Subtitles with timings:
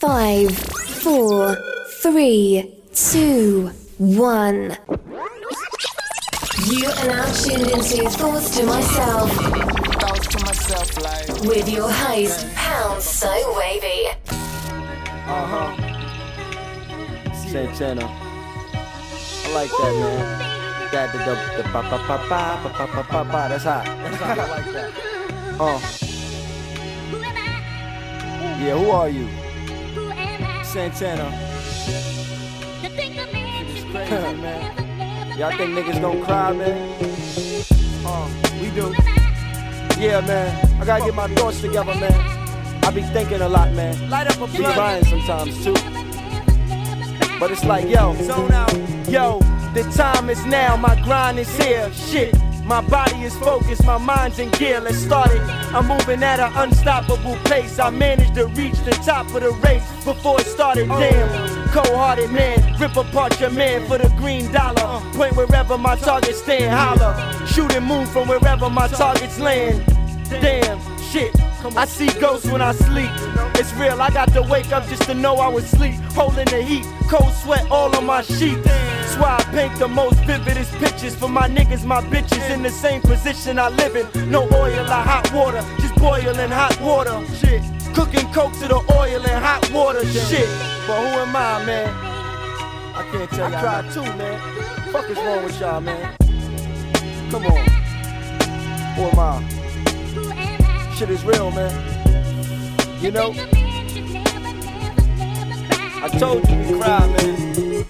[0.00, 1.56] Five, four,
[2.02, 4.76] three, two, one.
[6.66, 12.46] You are now tuned into Thoughts to Myself Thoughts to myself like with your host,
[12.54, 14.06] Pound So Wavy.
[15.26, 15.74] Uh-huh.
[17.48, 18.06] Santana.
[18.06, 20.92] I like that, man.
[20.92, 23.48] Got the the, the pa pa pa pa pa pa pa pa pa.
[23.48, 23.84] That's hot.
[23.84, 24.38] That's hot.
[24.38, 24.92] I like that.
[25.58, 25.80] Uh.
[28.62, 29.28] Yeah, who are you?
[30.68, 31.30] Santana.
[34.36, 35.38] man.
[35.38, 36.94] Y'all think niggas don't cry, man?
[38.04, 38.28] Uh,
[38.60, 38.92] we do.
[39.98, 40.80] Yeah, man.
[40.80, 42.12] I gotta get my thoughts together, man.
[42.84, 44.10] I be thinking a lot, man.
[44.10, 45.72] Light up a be crying sometimes too.
[47.40, 48.74] But it's like, yo, zone out.
[49.08, 49.40] Yo,
[49.72, 51.90] the time is now, my grind is here.
[51.94, 54.80] Shit, my body is focused, my mind's in gear.
[54.80, 55.57] Let's start it.
[55.74, 57.78] I'm moving at an unstoppable pace.
[57.78, 60.90] I managed to reach the top of the race before it started.
[60.90, 60.98] Uh.
[60.98, 64.80] Damn, cold-hearted man, rip apart your man for the green dollar.
[64.80, 65.00] Uh.
[65.12, 67.14] Point wherever my targets stand, holler.
[67.46, 69.84] Shoot and move from wherever my targets land.
[70.30, 71.34] Damn, shit.
[71.76, 73.10] I see ghosts when I sleep.
[73.56, 75.94] It's real, I got to wake up just to know I was asleep.
[76.12, 78.62] Holding the heat, cold sweat all on my sheet.
[78.62, 82.70] That's why I paint the most vividest pictures for my niggas, my bitches in the
[82.70, 84.30] same position I live in.
[84.30, 87.20] No oil or hot water, just boiling hot water.
[87.34, 90.06] Shit, cooking coke to the oil and hot water.
[90.06, 90.48] Shit,
[90.86, 91.88] but who am I, man?
[92.94, 93.56] I can't tell you.
[93.56, 94.92] I cry too, man.
[94.92, 96.16] Fuck is wrong with y'all, man?
[97.30, 97.66] Come on.
[98.94, 99.57] Who am I?
[100.98, 101.70] Shit is real, man.
[103.00, 103.32] You know?
[106.02, 107.86] I told you we cry, man.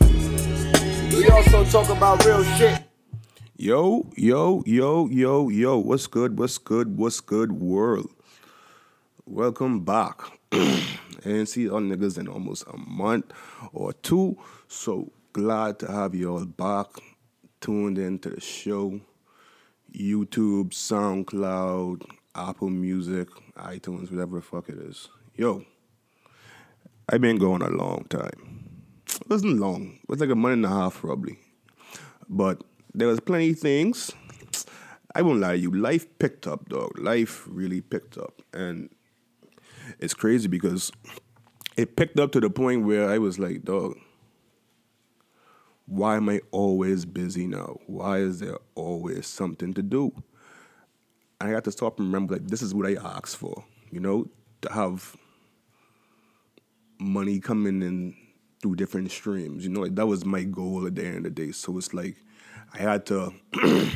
[1.17, 2.83] We also talk about real shit.
[3.57, 5.79] Yo, yo, yo, yo, yo.
[5.79, 6.39] What's good?
[6.39, 6.99] What's good?
[6.99, 8.11] What's good, world?
[9.25, 10.21] Welcome back.
[11.25, 13.33] and see y'all niggas in almost a month
[13.73, 14.37] or two.
[14.67, 16.89] So glad to have you all back.
[17.63, 19.01] Tuned into the show.
[19.97, 22.03] YouTube, SoundCloud,
[22.39, 25.09] Apple Music, iTunes, whatever the fuck it is.
[25.35, 25.65] Yo,
[27.09, 28.83] I've been going a long time.
[29.07, 29.99] It wasn't long.
[30.03, 31.39] It was like a month and a half probably.
[32.29, 32.63] But
[32.95, 34.13] there was plenty of things.
[35.15, 35.71] I won't lie to you.
[35.75, 36.99] Life picked up, dog.
[36.99, 38.43] Life really picked up.
[38.53, 38.91] And
[39.99, 40.93] it's crazy because
[41.77, 43.97] it picked up to the point where I was like, dog,
[45.87, 47.79] why am I always busy now?
[47.87, 50.13] Why is there always something to do?
[51.41, 54.01] And I got to stop and remember, like, this is what I asked for, you
[54.01, 54.29] know,
[54.63, 55.17] to have
[56.99, 58.17] money coming in
[58.61, 59.65] through different streams.
[59.65, 61.53] You know, like, that was my goal at the end of the day.
[61.53, 62.17] So it's like
[62.75, 63.33] I had to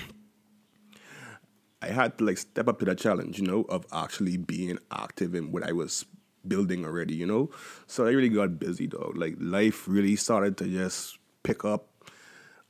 [1.82, 5.34] I had to like step up to that challenge, you know, of actually being active
[5.34, 6.04] in what I was
[6.47, 7.50] building already, you know.
[7.88, 9.12] So I really got busy though.
[9.16, 11.88] Like life really started to just pick up.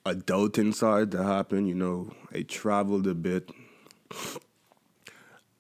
[0.07, 2.11] Adulting started to happen, you know.
[2.35, 3.51] I traveled a bit.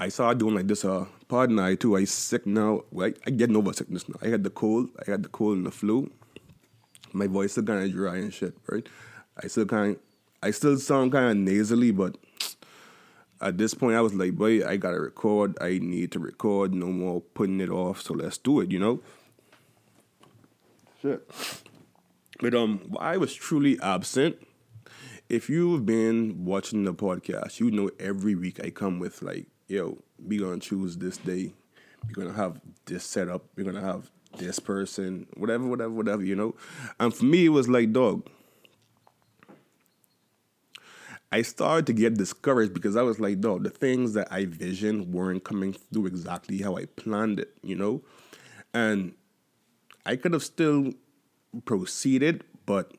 [0.02, 1.96] I started doing like this uh pardon I too.
[1.96, 2.82] I sick now.
[2.90, 4.16] Well, I, I getting over sickness now.
[4.20, 4.88] I had the cold.
[5.06, 6.10] I had the cold and the flu.
[7.12, 8.84] My voice still kind of dry and shit, right?
[9.41, 9.96] I still kind
[10.42, 12.16] I still sound kind of nasally, but
[13.41, 15.56] at this point I was like, boy, I gotta record.
[15.60, 16.74] I need to record.
[16.74, 18.02] No more putting it off.
[18.02, 19.00] So let's do it, you know.
[21.00, 21.30] Shit.
[22.41, 24.36] But um, I was truly absent.
[25.28, 29.97] If you've been watching the podcast, you know every week I come with like, yo,
[30.22, 31.53] we gonna choose this day.
[32.06, 33.47] We're gonna have this setup.
[33.56, 36.55] We're gonna have this person, whatever, whatever, whatever, you know.
[37.00, 38.28] And for me, it was like, dog.
[41.33, 45.15] I started to get discouraged because I was like, dog, the things that I visioned
[45.15, 48.03] weren't coming through exactly how I planned it, you know?
[48.75, 49.15] And
[50.04, 50.93] I could have still
[51.65, 52.93] proceeded, but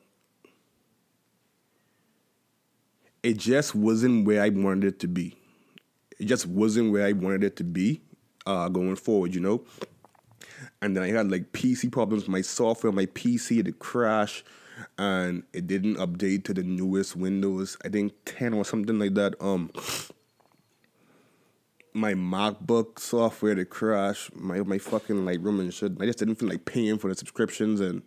[3.22, 5.36] it just wasn't where I wanted it to be.
[6.18, 8.02] It just wasn't where I wanted it to be
[8.46, 9.64] uh, going forward, you know?
[10.80, 12.28] And then I had like PC problems.
[12.28, 14.44] My software, my PC, it crashed
[14.98, 17.76] and it didn't update to the newest Windows.
[17.84, 19.34] I think 10 or something like that.
[19.40, 19.70] Um,
[21.94, 25.92] my MacBook software to crash, my my fucking Lightroom and shit.
[26.00, 28.02] I just didn't feel like paying for the subscriptions, and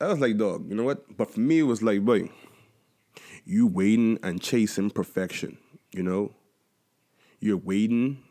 [0.00, 1.16] I was like, dog, you know what?
[1.16, 2.30] But for me, it was like, boy,
[3.44, 5.58] you waiting and chasing perfection.
[5.92, 6.32] You know,
[7.40, 8.22] you're waiting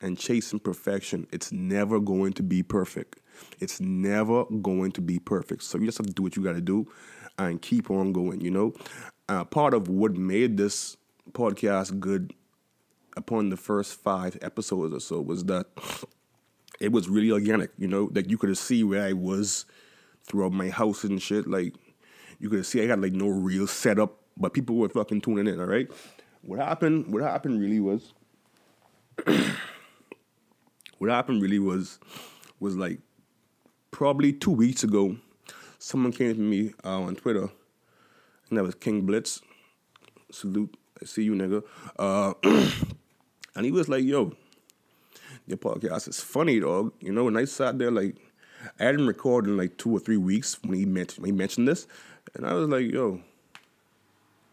[0.00, 1.26] and chasing perfection.
[1.30, 3.20] It's never going to be perfect.
[3.58, 5.62] It's never going to be perfect.
[5.62, 6.90] So you just have to do what you got to do
[7.38, 8.40] and keep on going.
[8.40, 8.74] You know,
[9.28, 10.96] uh, part of what made this
[11.32, 12.32] podcast good
[13.16, 15.66] upon the first five episodes or so was that
[16.80, 19.66] it was really organic, you know, like you could see where I was
[20.24, 21.46] throughout my house and shit.
[21.46, 21.74] Like
[22.38, 25.60] you could see I got like no real setup, but people were fucking tuning in,
[25.60, 25.88] all right?
[26.42, 28.14] What happened what happened really was
[30.98, 31.98] what happened really was
[32.58, 32.98] was like
[33.90, 35.16] probably two weeks ago,
[35.78, 37.48] someone came to me uh, on Twitter,
[38.48, 39.40] and that was King Blitz.
[40.30, 41.64] Salute, I see you, nigga.
[41.98, 42.34] Uh,
[43.56, 44.32] and he was like, "Yo,
[45.46, 46.92] your podcast is funny, dog.
[47.00, 48.16] You know." And I sat there like,
[48.78, 51.66] I hadn't recorded in like two or three weeks when he mentioned when he mentioned
[51.66, 51.86] this,
[52.34, 53.20] and I was like, "Yo,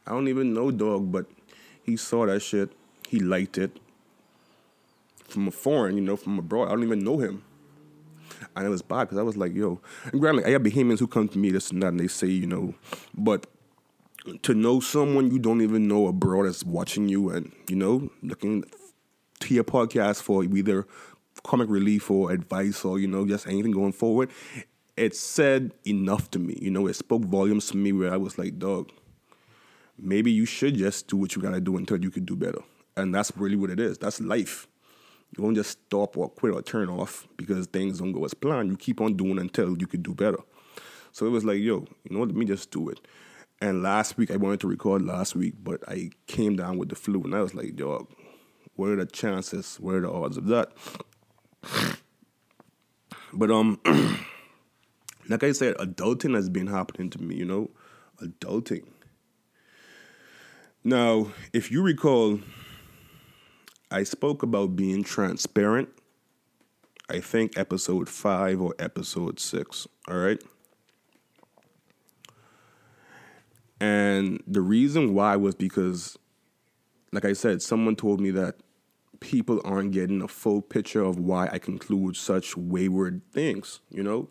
[0.06, 1.26] I don't even know, dog," but
[1.84, 2.72] he saw that shit.
[3.08, 3.78] He liked it
[5.28, 6.68] from a foreign, you know, from abroad.
[6.68, 7.44] I don't even know him.
[8.56, 9.80] And it was bad because I was like, yo,
[10.12, 12.28] and granted, I have Bahamians who come to me this and that, and they say,
[12.28, 12.76] you know,
[13.16, 13.48] but
[14.44, 18.64] to know someone you don't even know abroad that's watching you and, you know, looking
[19.40, 20.86] to your podcast for either
[21.44, 24.30] comic relief or advice or, you know, just anything going forward,
[24.98, 26.58] it said enough to me.
[26.62, 28.92] You know, it spoke volumes to me where I was like, dog,
[29.98, 32.62] maybe you should just do what you gotta do until you can do better.
[32.96, 33.98] And that's really what it is.
[33.98, 34.68] That's life.
[35.36, 38.70] You won't just stop or quit or turn off because things don't go as planned.
[38.70, 40.40] You keep on doing until you can do better.
[41.12, 43.00] So it was like, yo, you know, let me just do it.
[43.60, 46.96] And last week I wanted to record last week, but I came down with the
[46.96, 48.08] flu, and I was like, dog,
[48.76, 49.78] what are the chances?
[49.80, 50.72] What are the odds of that?
[53.34, 53.80] But um,
[55.30, 57.36] like I said, adulting has been happening to me.
[57.36, 57.70] You know,
[58.22, 58.86] adulting.
[60.84, 62.40] Now, if you recall,
[63.90, 65.90] I spoke about being transparent.
[67.10, 69.88] I think episode five or episode six.
[70.10, 70.42] All right.
[73.80, 76.18] And the reason why was because,
[77.14, 78.56] like I said, someone told me that
[79.20, 84.30] people aren't getting a full picture of why I conclude such wayward things, you know?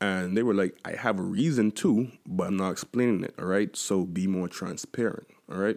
[0.00, 3.44] And they were like, I have a reason too, but I'm not explaining it, all
[3.44, 3.76] right?
[3.76, 5.76] So be more transparent, all right?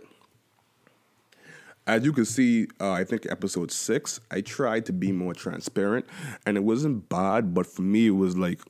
[1.85, 6.05] As you can see, uh, I think episode six, I tried to be more transparent,
[6.45, 8.61] and it wasn't bad, but for me, it was like,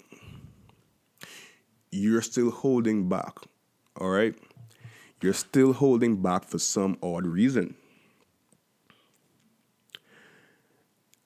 [1.91, 3.37] you're still holding back,
[3.99, 4.33] all right?
[5.21, 7.75] You're still holding back for some odd reason.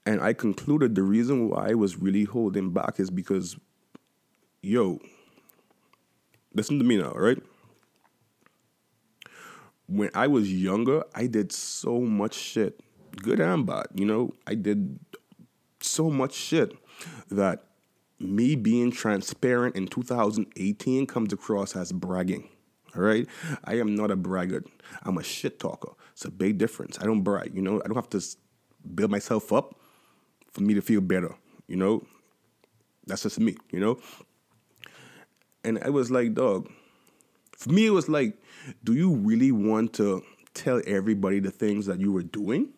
[0.06, 3.56] And I concluded the reason why I was really holding back is because,
[4.62, 5.00] yo,
[6.54, 7.42] listen to me now, all right?
[9.88, 12.82] When I was younger, I did so much shit,
[13.16, 14.34] good and bad, you know?
[14.46, 15.00] I did
[15.80, 16.74] so much shit
[17.30, 17.64] that
[18.20, 22.50] me being transparent in 2018 comes across as bragging.
[22.96, 23.28] All right,
[23.64, 24.66] I am not a braggart.
[25.04, 25.92] I'm a shit talker.
[26.14, 26.98] It's a big difference.
[27.00, 27.54] I don't brag.
[27.54, 28.22] You know, I don't have to
[28.96, 29.80] build myself up
[30.52, 31.36] for me to feel better.
[31.68, 32.04] You know,
[33.06, 33.56] that's just me.
[33.72, 34.00] You know,
[35.64, 36.70] and I was like, dog.
[37.58, 38.38] For me, it was like,
[38.84, 40.24] do you really want to
[40.54, 42.70] tell everybody the things that you were doing,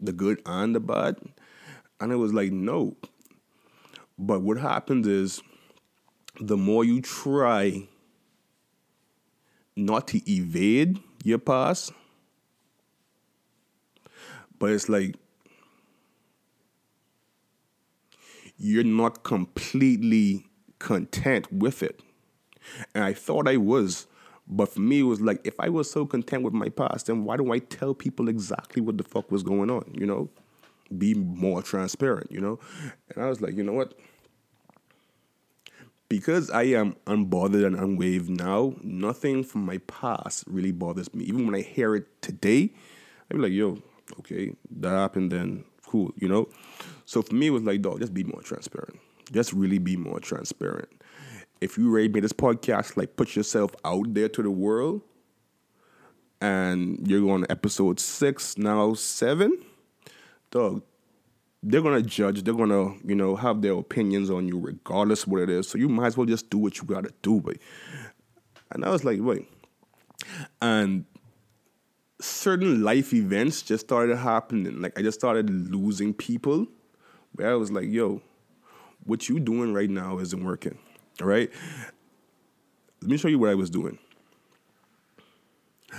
[0.00, 1.16] the good and the bad?
[2.00, 2.96] And it was like, no.
[4.18, 5.42] But what happens is,
[6.40, 7.86] the more you try
[9.76, 11.92] not to evade your past,
[14.58, 15.16] but it's like
[18.56, 20.46] you're not completely
[20.78, 22.00] content with it.
[22.94, 24.06] And I thought I was,
[24.56, 27.24] but for me, it was like if I was so content with my past, then
[27.24, 29.92] why don't I tell people exactly what the fuck was going on?
[29.94, 30.30] You know,
[30.96, 32.30] be more transparent.
[32.30, 32.60] You know,
[33.14, 33.94] and I was like, you know what?
[36.12, 41.24] because I am unbothered and unwaved now, nothing from my past really bothers me.
[41.24, 42.68] Even when I hear it today,
[43.30, 43.78] I'm like, yo,
[44.18, 46.50] okay, that happened then, cool, you know?
[47.06, 49.00] So for me, it was like, dog, just be more transparent.
[49.32, 50.90] Just really be more transparent.
[51.62, 55.02] If you already me this podcast, like put yourself out there to the world,
[56.40, 59.64] and you're on episode six, now seven,
[60.50, 60.82] dog,
[61.62, 62.42] they're gonna judge.
[62.42, 65.68] They're gonna, you know, have their opinions on you, regardless what it is.
[65.68, 67.58] So you might as well just do what you gotta do, but.
[68.72, 69.46] And I was like, wait.
[70.60, 71.04] And
[72.20, 74.80] certain life events just started happening.
[74.80, 76.66] Like I just started losing people.
[77.34, 78.20] Where I was like, yo,
[79.04, 80.78] what you doing right now isn't working.
[81.20, 81.50] All right.
[83.00, 83.98] Let me show you what I was doing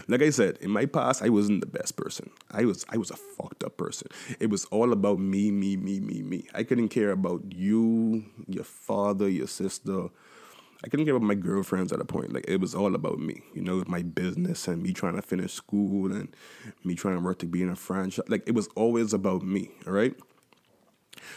[0.08, 2.29] like I said, in my past, I wasn't the best person.
[2.51, 4.08] I was I was a fucked up person.
[4.39, 6.48] It was all about me, me, me, me, me.
[6.53, 10.08] I couldn't care about you, your father, your sister.
[10.84, 12.34] I couldn't care about my girlfriends at a point.
[12.34, 15.53] Like it was all about me, you know, my business and me trying to finish
[15.53, 16.36] school and
[16.84, 18.25] me trying to work to be in a franchise.
[18.27, 20.15] Like it was always about me, all right?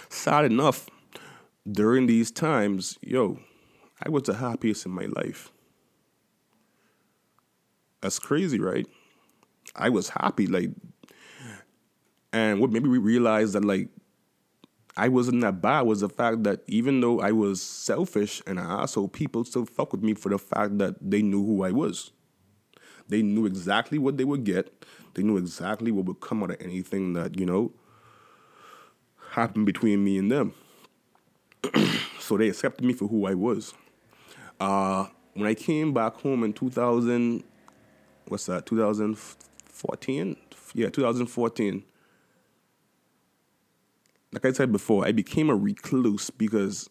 [0.09, 0.89] sad enough,
[1.71, 3.39] during these times, yo,
[4.03, 5.51] I was the happiest in my life.
[8.01, 8.87] That's crazy, right?
[9.75, 10.71] I was happy, like,
[12.33, 13.89] and what made me realize that, like,
[14.97, 18.65] I wasn't that bad was the fact that even though I was selfish and an
[18.67, 22.13] asshole, people still fuck with me for the fact that they knew who I was.
[23.09, 24.85] They knew exactly what they would get.
[25.15, 27.73] They knew exactly what would come out of anything that, you know,
[29.33, 30.55] happened between me and them.
[32.19, 33.75] so they accepted me for who I was.
[34.61, 37.45] Uh, when I came back home in 2000,
[38.29, 40.37] what's that, 2014?
[40.75, 41.85] Yeah, 2014
[44.33, 46.91] like I said before, I became a recluse because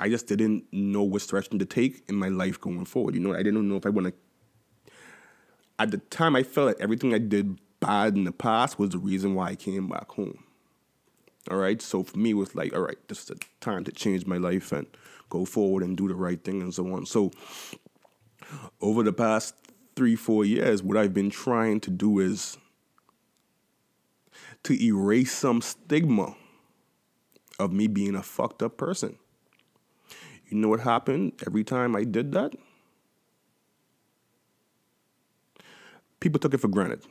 [0.00, 3.14] I just didn't know which direction to take in my life going forward.
[3.14, 4.92] You know, I didn't know if I want to.
[5.78, 8.98] At the time, I felt like everything I did bad in the past was the
[8.98, 10.42] reason why I came back home.
[11.50, 13.92] All right, so for me, it was like, all right, this is the time to
[13.92, 14.86] change my life and
[15.28, 17.04] go forward and do the right thing and so on.
[17.06, 17.32] So,
[18.80, 19.54] over the past
[19.96, 22.58] three, four years, what I've been trying to do is
[24.62, 26.36] to erase some stigma
[27.58, 29.16] of me being a fucked up person.
[30.48, 32.54] You know what happened every time I did that?
[36.20, 37.02] People took it for granted.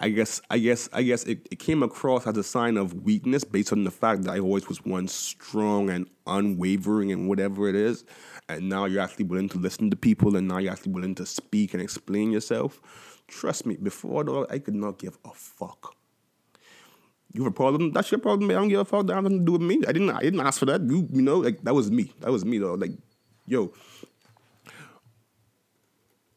[0.00, 3.44] I guess I guess I guess it, it came across as a sign of weakness
[3.44, 7.76] based on the fact that I always was one strong and unwavering and whatever it
[7.76, 8.04] is.
[8.48, 11.26] And now you're actually willing to listen to people and now you're actually willing to
[11.26, 12.80] speak and explain yourself.
[13.28, 15.94] Trust me, before though I could not give a fuck.
[17.32, 17.92] You have a problem?
[17.92, 18.50] That's your problem.
[18.50, 19.06] I don't give a fuck.
[19.06, 19.82] That has nothing to do with me.
[19.88, 20.10] I didn't.
[20.10, 20.82] I didn't ask for that.
[20.82, 22.12] You, you know, like that was me.
[22.20, 22.74] That was me though.
[22.74, 22.92] Like,
[23.46, 23.72] yo.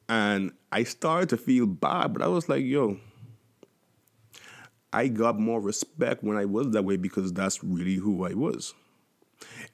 [0.10, 2.98] And I started to feel bad, but I was like, yo.
[4.98, 8.74] I got more respect when I was that way because that's really who I was.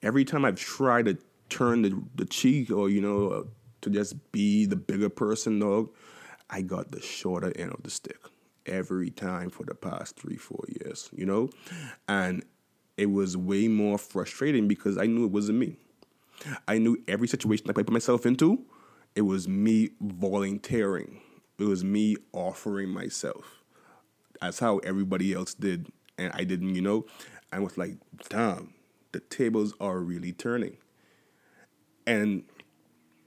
[0.01, 3.43] Every time I've tried to turn the, the cheek or, you know, uh,
[3.83, 5.91] to just be the bigger person, dog,
[6.49, 8.17] I got the shorter end of the stick
[8.65, 11.49] every time for the past three, four years, you know?
[12.09, 12.43] And
[12.97, 15.77] it was way more frustrating because I knew it wasn't me.
[16.67, 18.65] I knew every situation that I put myself into,
[19.15, 21.21] it was me volunteering.
[21.57, 23.62] It was me offering myself.
[24.43, 25.91] That's how everybody else did.
[26.17, 27.05] And I didn't, you know?
[27.51, 27.95] I was like,
[28.29, 28.73] damn,
[29.11, 30.77] the tables are really turning.
[32.05, 32.43] And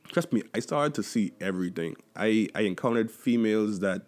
[0.08, 1.96] trust me, I started to see everything.
[2.14, 4.02] I, I encountered females that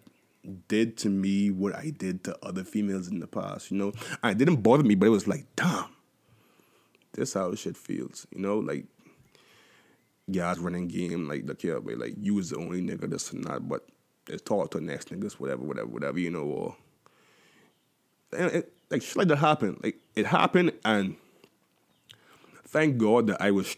[0.67, 3.71] did to me what I did to other females in the past.
[3.71, 5.85] You know, and it didn't bother me, but it was like, damn,
[7.13, 8.27] this how shit feels.
[8.31, 8.85] You know, like
[10.31, 13.67] guys running game, like look here, but like you was the only nigga that's not
[13.67, 13.87] but
[14.27, 16.75] it's talk to next niggas, whatever, whatever, whatever, you know, or
[18.37, 19.79] and it, like shit like that happened.
[19.83, 21.15] Like it happened, and
[22.67, 23.75] thank God that I was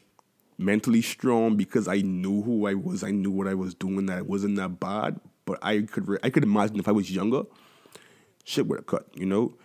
[0.58, 3.04] mentally strong because I knew who I was.
[3.04, 4.06] I knew what I was doing.
[4.06, 5.20] That it wasn't that bad.
[5.46, 7.44] But I could re- I could imagine if I was younger,
[8.44, 9.56] shit would have cut, you know.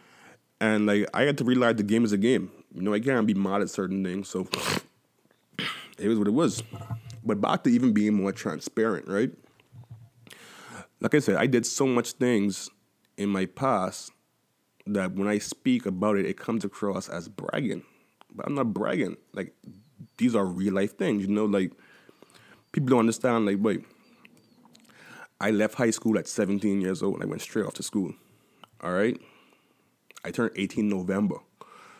[0.60, 2.50] And like I had to realize the game is a game.
[2.74, 4.28] You know, I can't be mad at certain things.
[4.28, 4.48] So
[5.98, 6.62] it was what it was.
[7.24, 9.30] But back to even being more transparent, right?
[11.00, 12.70] Like I said, I did so much things
[13.18, 14.12] in my past
[14.86, 17.82] that when I speak about it, it comes across as bragging.
[18.34, 19.16] But I'm not bragging.
[19.32, 19.54] Like
[20.16, 21.44] these are real life things, you know.
[21.44, 21.72] Like
[22.72, 23.46] people don't understand.
[23.46, 23.84] Like, wait,
[25.40, 28.14] I left high school at 17 years old and I went straight off to school.
[28.82, 29.20] All right.
[30.24, 31.36] I turned 18 November.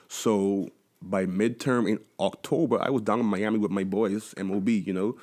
[0.08, 0.70] So
[1.02, 5.16] by midterm in October, I was down in Miami with my boys, MOB, you know.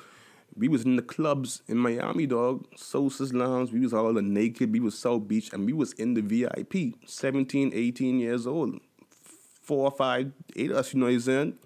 [0.56, 2.66] We was in the clubs in Miami, dog.
[2.76, 3.72] Sosa's Lounge.
[3.72, 4.72] We was all naked.
[4.72, 5.52] We was South Beach.
[5.52, 6.94] And we was in the VIP.
[7.06, 8.80] 17, 18 years old.
[9.62, 11.58] Four five, eight of us, you know what I'm saying?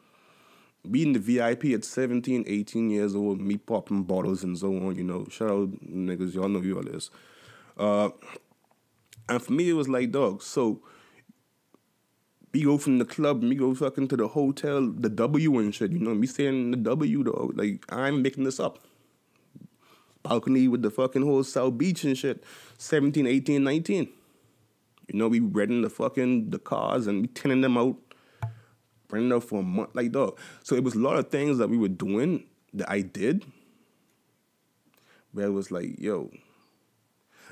[0.91, 5.05] being the VIP at 17, 18 years old, me popping bottles and so on, you
[5.05, 5.27] know.
[5.31, 7.11] Shout out niggas, y'all know you all this.
[7.77, 8.11] Uh,
[9.29, 10.81] and for me, it was like, dog, so
[12.53, 15.93] me go from the club, me go fucking to the hotel, the W and shit,
[15.93, 17.57] you know, me staying the W, dog.
[17.57, 18.79] Like, I'm making this up.
[20.23, 22.43] Balcony with the fucking whole South Beach and shit,
[22.79, 24.09] 17, 18, 19.
[25.09, 27.97] You know, we renting the fucking, the cars and we tinning them out
[29.11, 30.39] running up for a month, like dog.
[30.63, 33.45] So it was a lot of things that we were doing that I did,
[35.33, 36.31] where it was like, yo,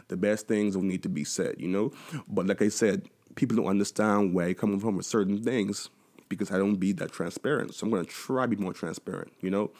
[0.09, 1.93] the best things will need to be said, you know.
[2.29, 5.89] But like I said, people don't understand where I come from with certain things
[6.29, 7.75] because I don't be that transparent.
[7.75, 9.71] So I'm gonna try to be more transparent, you know.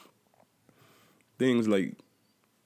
[1.39, 1.97] Things like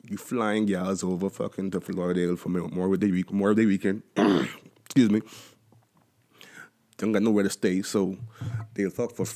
[0.02, 4.02] you flying gals over fucking to Florida for Memorial Day week, more of the weekend.
[4.16, 5.22] Excuse me
[7.00, 8.16] don't got nowhere to stay, so
[8.74, 9.26] they thought for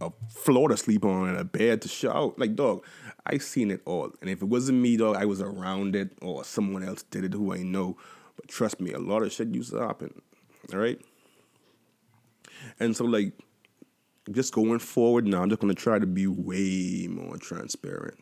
[0.00, 2.38] a floor to sleep on and a bed to shout.
[2.38, 2.84] Like, dog,
[3.26, 4.12] I seen it all.
[4.20, 7.34] And if it wasn't me, dog, I was around it or someone else did it
[7.34, 7.98] who I know.
[8.36, 10.22] But trust me, a lot of shit used to happen.
[10.72, 11.00] All right.
[12.80, 13.32] And so, like,
[14.32, 18.18] just going forward now, I'm just gonna try to be way more transparent,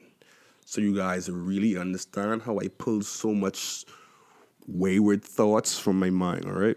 [0.67, 3.85] so you guys really understand how I pull so much
[4.67, 6.45] wayward thoughts from my mind.
[6.45, 6.77] All right.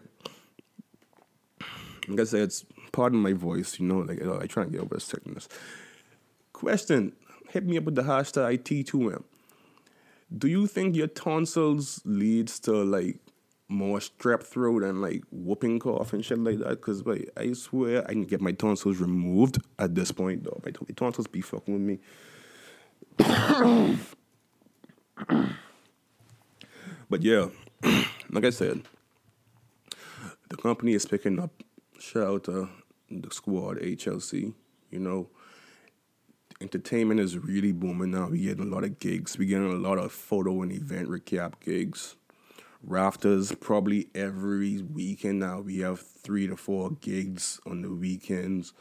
[2.07, 3.79] Like I said, it's pardon my voice.
[3.79, 5.49] You know, like I try to get over the sickness.
[6.53, 7.13] Question:
[7.49, 9.23] Hit me up with the hashtag T2M.
[10.37, 13.19] Do you think your tonsils leads to like
[13.69, 16.79] more strep throat and like whooping cough and shit like that.
[16.81, 20.59] Cause like I swear I can get my tonsils removed at this point though.
[20.65, 21.99] My, my tonsils be fucking with me.
[27.09, 27.47] but yeah,
[28.29, 28.83] like I said,
[30.49, 31.51] the company is picking up.
[31.99, 32.69] Shout out to
[33.09, 34.53] the squad, HLC.
[34.91, 35.29] You know,
[36.61, 38.29] entertainment is really booming now.
[38.29, 39.37] We getting a lot of gigs.
[39.37, 42.15] We getting a lot of photo and event recap gigs
[42.83, 45.61] rafters probably every weekend now.
[45.61, 48.73] We have three to four gigs on the weekends.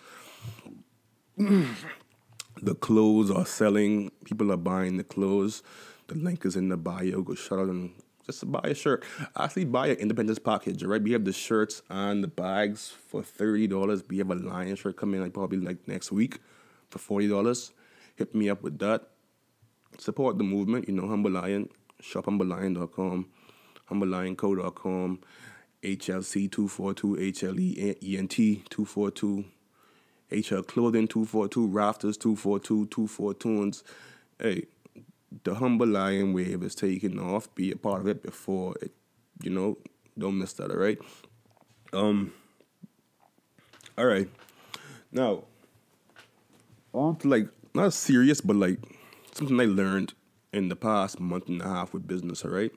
[1.36, 4.10] the clothes are selling.
[4.24, 5.62] People are buying the clothes.
[6.08, 7.22] The link is in the bio.
[7.22, 7.92] Go shout out and
[8.24, 9.04] just buy a shirt.
[9.36, 10.82] Actually, buy an independence package.
[10.82, 14.02] Right, we have the shirts and the bags for thirty dollars.
[14.08, 16.38] We have a lion shirt coming like probably like next week
[16.90, 17.72] for forty dollars.
[18.14, 19.08] Hit me up with that.
[19.98, 20.88] Support the movement.
[20.88, 21.68] You know, Humble Lion.
[22.00, 23.26] Shop humblelion.com
[23.90, 25.20] humblelionco.com,
[25.82, 29.44] HLC242, HLENT242,
[30.32, 33.84] HL Clothing 242, Rafters 242, 24 Tunes.
[34.40, 34.64] Hey,
[35.44, 37.54] the Humble Lion wave is taking off.
[37.54, 38.92] Be a part of it before it,
[39.42, 39.78] you know,
[40.18, 40.98] don't miss that, all right?
[41.92, 42.32] Um,
[43.96, 44.28] all right.
[45.12, 45.44] Now,
[46.92, 48.78] on to like, not serious, but like
[49.32, 50.14] something I learned
[50.52, 52.72] in the past month and a half with business, all right?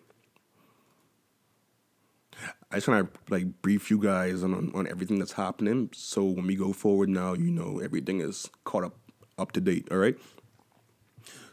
[2.72, 5.90] I just want to like brief you guys on, on, on everything that's happening.
[5.94, 8.96] So when we go forward now, you know everything is caught up
[9.38, 9.88] up to date.
[9.92, 10.18] All right.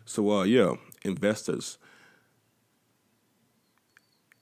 [0.04, 0.74] So uh yeah,
[1.04, 1.78] investors.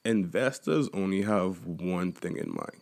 [0.05, 2.81] Investors only have one thing in mind.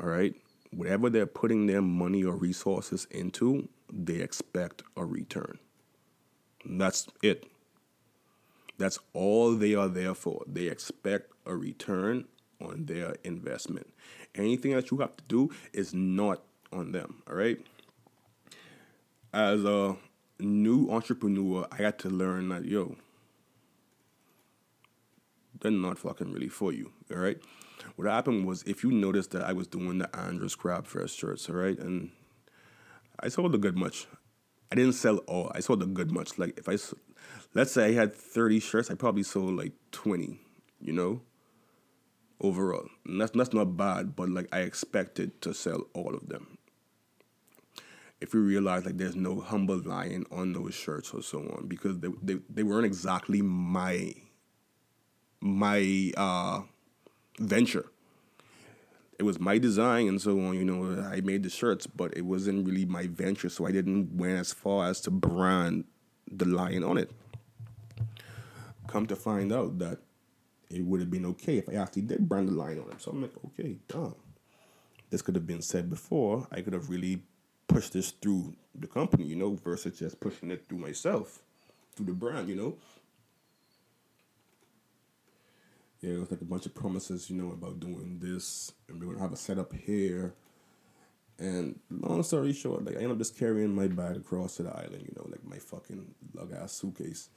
[0.00, 0.34] All right.
[0.72, 5.58] Whatever they're putting their money or resources into, they expect a return.
[6.64, 7.46] that's it.
[8.78, 10.42] That's all they are there for.
[10.46, 12.26] They expect a return
[12.60, 13.92] on their investment.
[14.34, 16.42] Anything that you have to do is not
[16.72, 17.58] on them, all right?
[19.32, 19.96] As a
[20.38, 22.96] new entrepreneur, I got to learn that, yo,
[25.60, 27.38] they're not fucking really for you, all right?
[27.96, 31.48] What happened was, if you noticed that I was doing the Andros Crab Fest shirts,
[31.48, 32.10] all right, and
[33.18, 34.06] I sold a good much.
[34.72, 35.50] I didn't sell all.
[35.54, 36.38] I sold a good much.
[36.38, 36.76] Like if I,
[37.54, 40.38] let's say I had thirty shirts, I probably sold like twenty.
[40.80, 41.20] You know,
[42.40, 42.88] overall.
[43.06, 46.58] And that's that's not bad, but like I expected to sell all of them.
[48.20, 52.00] If you realize like there's no humble lion on those shirts or so on, because
[52.00, 54.14] they they, they weren't exactly my
[55.40, 56.62] my uh,
[57.38, 57.86] venture.
[59.18, 62.22] It was my design and so on, you know, I made the shirts, but it
[62.22, 65.84] wasn't really my venture, so I didn't went as far as to brand
[66.30, 67.10] the lion on it.
[68.86, 69.98] Come to find out that
[70.70, 72.98] it would have been okay if I actually did brand the line on him.
[72.98, 74.14] So I'm like, okay, dumb.
[75.10, 76.46] This could have been said before.
[76.52, 77.22] I could have really
[77.66, 81.40] pushed this through the company, you know, versus just pushing it through myself,
[81.94, 82.76] through the brand, you know.
[86.00, 89.06] Yeah, it was like a bunch of promises, you know, about doing this, and we're
[89.06, 90.34] gonna have a setup here.
[91.38, 94.70] And long story short, like I ended up just carrying my bag across to the
[94.70, 97.30] island, you know, like my fucking lug ass suitcase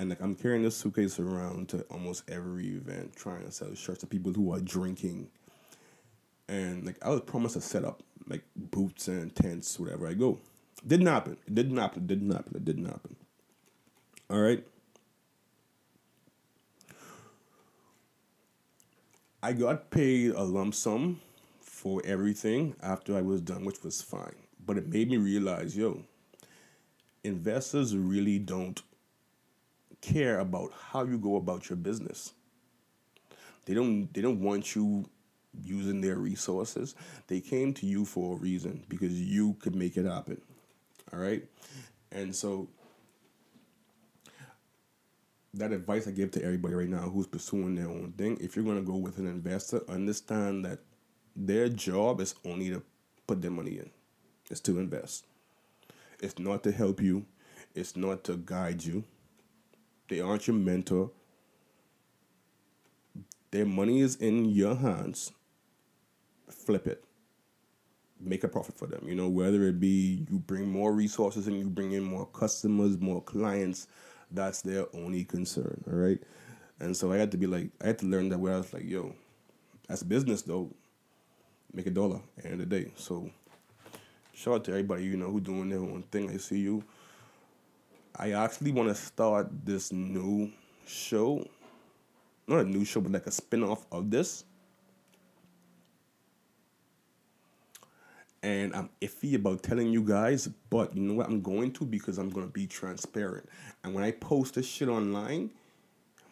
[0.00, 4.00] and like I'm carrying this suitcase around to almost every event, trying to sell shirts
[4.00, 5.28] to people who are drinking.
[6.48, 10.38] And like I was promised a setup, like boots and tents, whatever I go.
[10.86, 11.36] Didn't happen.
[11.46, 12.04] It didn't happen.
[12.04, 12.52] It didn't happen.
[12.56, 13.16] It didn't happen.
[14.30, 14.64] All right.
[19.42, 21.20] I got paid a lump sum
[21.60, 24.36] for everything after I was done, which was fine.
[24.64, 26.04] But it made me realize, yo,
[27.22, 28.80] investors really don't
[30.00, 32.32] care about how you go about your business.
[33.66, 35.08] They don't they don't want you
[35.62, 36.94] using their resources.
[37.28, 40.40] They came to you for a reason because you could make it happen.
[41.12, 41.44] All right?
[42.12, 42.68] And so
[45.54, 48.64] that advice I give to everybody right now who's pursuing their own thing, if you're
[48.64, 50.80] going to go with an investor, understand that
[51.36, 52.82] Their job is only to
[53.26, 53.90] put their money in.
[54.50, 55.26] It's to invest.
[56.20, 57.26] It's not to help you.
[57.74, 59.04] It's not to guide you.
[60.10, 61.12] They aren't your mentor.
[63.52, 65.32] Their money is in your hands.
[66.50, 67.04] Flip it.
[68.20, 69.08] Make a profit for them.
[69.08, 72.98] You know, whether it be you bring more resources and you bring in more customers,
[72.98, 73.86] more clients,
[74.32, 75.82] that's their only concern.
[75.86, 76.18] All right.
[76.80, 78.72] And so I had to be like, I had to learn that where I was
[78.72, 79.14] like, yo,
[79.88, 80.74] as a business though,
[81.72, 82.90] make a dollar at the end of the day.
[82.96, 83.30] So
[84.34, 86.30] shout out to everybody, you know, who doing their own thing.
[86.30, 86.82] I see you.
[88.16, 90.50] I actually want to start this new
[90.86, 91.46] show.
[92.46, 94.44] Not a new show, but like a spin-off of this.
[98.42, 101.26] And I'm iffy about telling you guys, but you know what?
[101.26, 103.48] I'm going to because I'm going to be transparent.
[103.84, 105.50] And when I post this shit online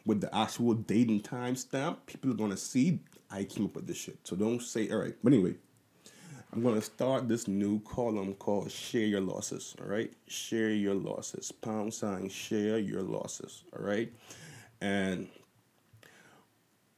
[0.06, 3.74] with the actual date and time stamp, people are going to see I came up
[3.74, 4.18] with this shit.
[4.24, 5.14] So don't say, all right.
[5.22, 5.56] But anyway,
[6.52, 9.76] I'm going to start this new column called Share Your Losses.
[9.80, 10.10] All right.
[10.28, 11.52] Share Your Losses.
[11.52, 13.64] Pound sign, share your losses.
[13.76, 14.10] All right.
[14.80, 15.28] And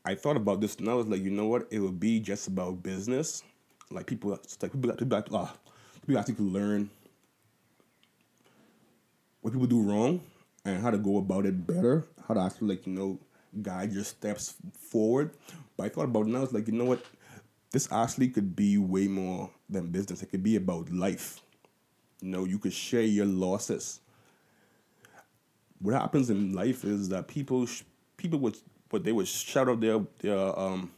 [0.04, 1.66] I thought about this and I was like, you know what?
[1.70, 3.42] It would be just about business.
[3.90, 5.48] Like people, like people, people, people, uh,
[6.06, 6.90] people actually to learn
[9.40, 10.20] what people do wrong
[10.64, 12.06] and how to go about it better.
[12.26, 13.18] How to actually like you know
[13.62, 15.32] guide your steps forward.
[15.76, 17.04] But I thought about it and I was like, you know what?
[17.72, 20.22] This actually could be way more than business.
[20.22, 21.40] It could be about life.
[22.20, 24.00] You know, you could share your losses.
[25.80, 27.66] What happens in life is that people,
[28.16, 28.56] people would,
[28.88, 30.90] but they would shout out their their um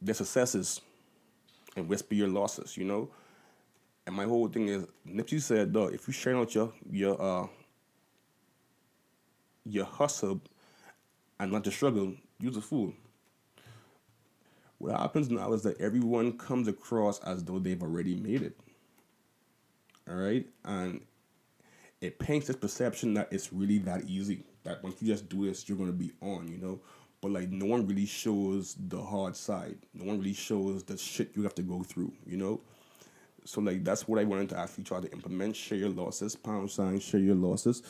[0.00, 0.80] their successes
[1.76, 2.76] and whisper your losses.
[2.76, 3.10] You know,
[4.06, 7.46] and my whole thing is Nipsey said, though, if you share out your your uh
[9.64, 10.40] your hustle
[11.38, 12.94] and not the struggle, you're a fool."
[14.84, 18.54] What happens now is that everyone comes across as though they've already made it.
[20.06, 21.00] All right, and
[22.02, 24.44] it paints this perception that it's really that easy.
[24.64, 26.48] That once you just do this, you're gonna be on.
[26.48, 26.80] You know.
[27.22, 29.78] But like no one really shows the hard side.
[29.94, 32.60] No one really shows the shit you have to go through, you know?
[33.46, 35.56] So like that's what I wanted to actually try to implement.
[35.56, 37.82] Share your losses, pound sign, share your losses.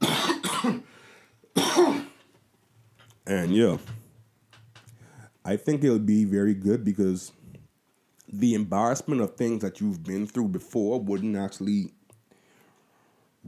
[3.24, 3.76] and yeah.
[5.48, 7.32] I think it'll be very good because
[8.30, 11.94] the embarrassment of things that you've been through before wouldn't actually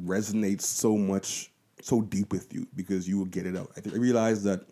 [0.03, 3.71] resonate so much so deep with you because you will get it out.
[3.77, 4.63] I, th- I realize that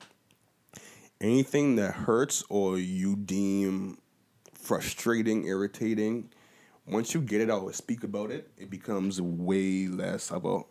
[1.21, 3.99] anything that hurts or you deem
[4.55, 6.31] frustrating, irritating,
[6.87, 10.63] once you get it out or speak about it, it becomes way less of a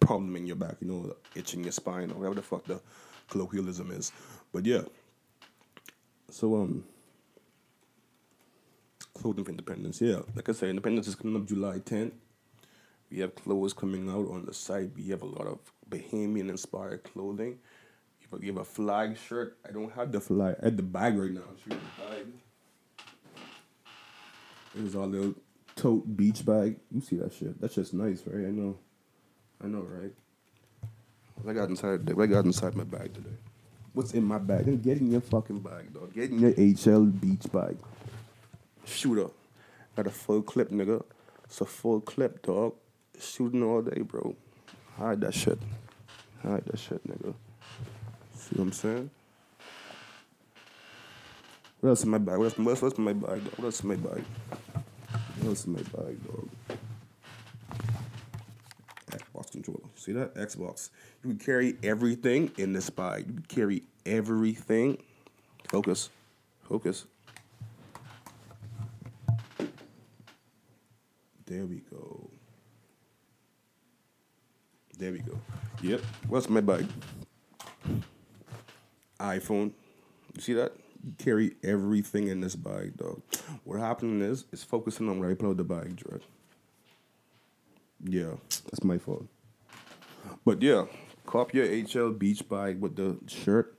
[0.00, 2.80] problem in your back, you know, itching your spine or whatever the fuck the
[3.28, 4.12] colloquialism is.
[4.50, 4.84] But yeah.
[6.34, 6.82] So um
[9.14, 10.18] clothing for independence, yeah.
[10.34, 12.10] Like I said, independence is coming up July 10th.
[13.08, 14.90] We have clothes coming out on the site.
[14.96, 17.60] We have a lot of Bahamian inspired clothing.
[18.32, 19.58] A, you have a flag shirt.
[19.64, 20.56] I don't have the flag.
[20.60, 21.42] I have the bag right now.
[21.68, 22.26] The bag.
[24.74, 25.36] There's our little
[25.76, 26.80] tote beach bag.
[26.90, 27.60] You see that shit?
[27.60, 28.48] That's just nice, right?
[28.48, 28.76] I know.
[29.62, 30.12] I know, right?
[31.36, 32.12] What I got inside?
[32.12, 33.36] What I got inside my bag today?
[33.94, 34.64] What's in my bag?
[34.64, 36.12] Then get in your fucking bag, dog.
[36.12, 37.76] Get in your HL beach bag.
[38.84, 39.28] Shooter.
[39.94, 41.04] Got a full clip, nigga.
[41.44, 42.74] It's a full clip, dog.
[43.20, 44.34] Shooting all day, bro.
[44.98, 45.60] Hide that shit.
[46.42, 47.34] Hide that shit, nigga.
[48.34, 49.10] See what I'm saying?
[51.80, 52.38] What else in my bag?
[52.38, 53.52] What else, what else, in my bag, dog?
[53.56, 54.24] What else in my bag?
[55.38, 56.48] What else in my bag, dog?
[59.54, 59.88] Controller.
[59.94, 60.34] See that?
[60.34, 60.90] Xbox.
[61.22, 63.26] You can carry everything in this bag.
[63.26, 64.98] You can carry everything.
[65.68, 66.10] Focus.
[66.68, 67.06] Focus.
[71.46, 72.28] There we go.
[74.98, 75.38] There we go.
[75.82, 76.00] Yep.
[76.28, 76.86] What's my bag?
[79.20, 79.72] iPhone.
[80.34, 80.72] You see that?
[81.04, 83.22] You carry everything in this bag, dog.
[83.62, 86.22] What happening is, is focusing on where I put the bag, Dread.
[88.02, 89.26] Yeah, that's my fault.
[90.44, 90.86] But yeah,
[91.26, 93.78] cop your HL Beach bag with the shirt.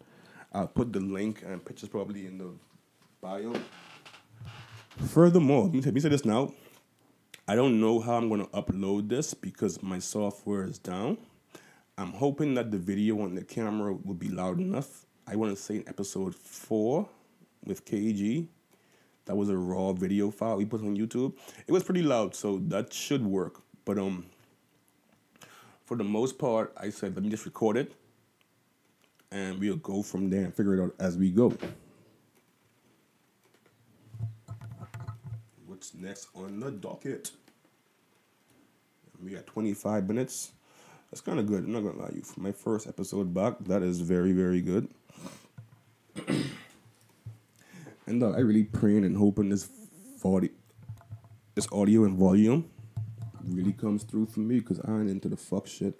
[0.53, 2.51] I'll put the link and pictures probably in the
[3.21, 3.53] bio.
[5.07, 6.53] Furthermore, let me, let me say this now.
[7.47, 11.17] I don't know how I'm to upload this because my software is down.
[11.97, 15.05] I'm hoping that the video on the camera will be loud enough.
[15.27, 17.07] I want to say in episode four
[17.63, 18.47] with KG,
[19.25, 21.33] that was a raw video file we put on YouTube.
[21.67, 23.61] It was pretty loud, so that should work.
[23.85, 24.25] But um,
[25.85, 27.93] for the most part, I said, let me just record it
[29.31, 31.53] and we'll go from there and figure it out as we go.
[35.67, 37.31] What's next on the docket?
[39.23, 40.51] We got 25 minutes.
[41.11, 41.63] That's kind of good.
[41.63, 42.21] I'm not going to lie to you.
[42.21, 44.89] For my first episode back, that is very, very good.
[48.07, 49.69] and uh, I really praying and hoping this
[50.19, 50.49] 40,
[51.53, 52.69] this audio and volume
[53.47, 55.99] really comes through for me because I ain't into the fuck shit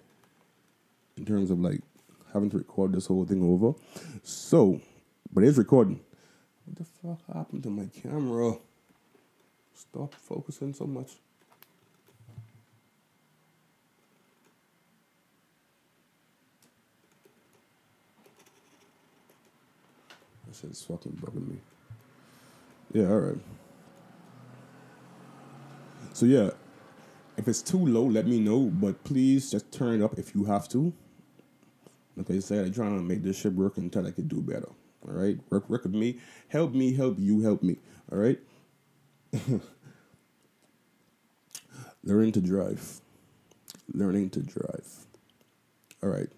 [1.16, 1.80] in terms of like
[2.32, 3.78] having to record this whole thing over.
[4.22, 4.80] So,
[5.32, 6.00] but it's recording.
[6.64, 8.54] What the fuck happened to my camera?
[9.74, 11.12] Stop focusing so much.
[20.46, 21.56] That shit's fucking bugging me.
[22.92, 23.38] Yeah, alright.
[26.12, 26.50] So yeah,
[27.36, 28.64] if it's too low, let me know.
[28.64, 30.92] But please just turn it up if you have to.
[32.16, 34.70] Like I said, I'm trying to make this shit work until I can do better.
[35.06, 36.18] All right, work, work with me.
[36.48, 37.76] Help me, help you, help me.
[38.10, 38.38] All right.
[42.02, 43.00] Learning to drive.
[43.92, 45.06] Learning to drive.
[46.02, 46.30] All right.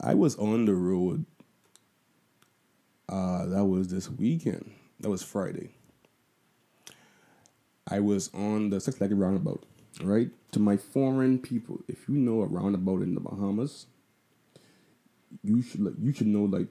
[0.00, 1.24] I was on the road.
[3.08, 4.70] Uh, that was this weekend.
[5.00, 5.70] That was Friday.
[7.88, 9.64] I was on the Six Legged Roundabout,
[10.02, 10.30] right?
[10.52, 13.86] To my foreign people, if you know a roundabout in the Bahamas,
[15.42, 16.68] you should you should know like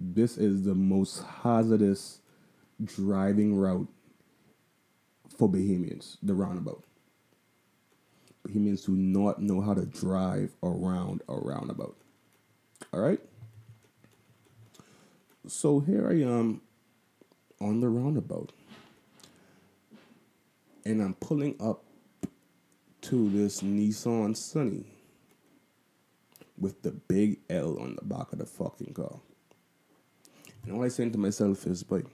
[0.00, 2.20] this is the most hazardous
[2.84, 3.88] driving route
[5.36, 6.84] for Bahamians, the roundabout.
[8.46, 11.96] Bahamians do not know how to drive around a roundabout.
[12.92, 13.20] All right?
[15.46, 16.60] So here I am
[17.60, 18.52] on the roundabout.
[20.84, 21.84] And I'm pulling up
[23.02, 24.86] to this Nissan Sunny
[26.58, 29.20] with the big L on the back of the fucking car.
[30.64, 32.04] And all I saying to myself is, but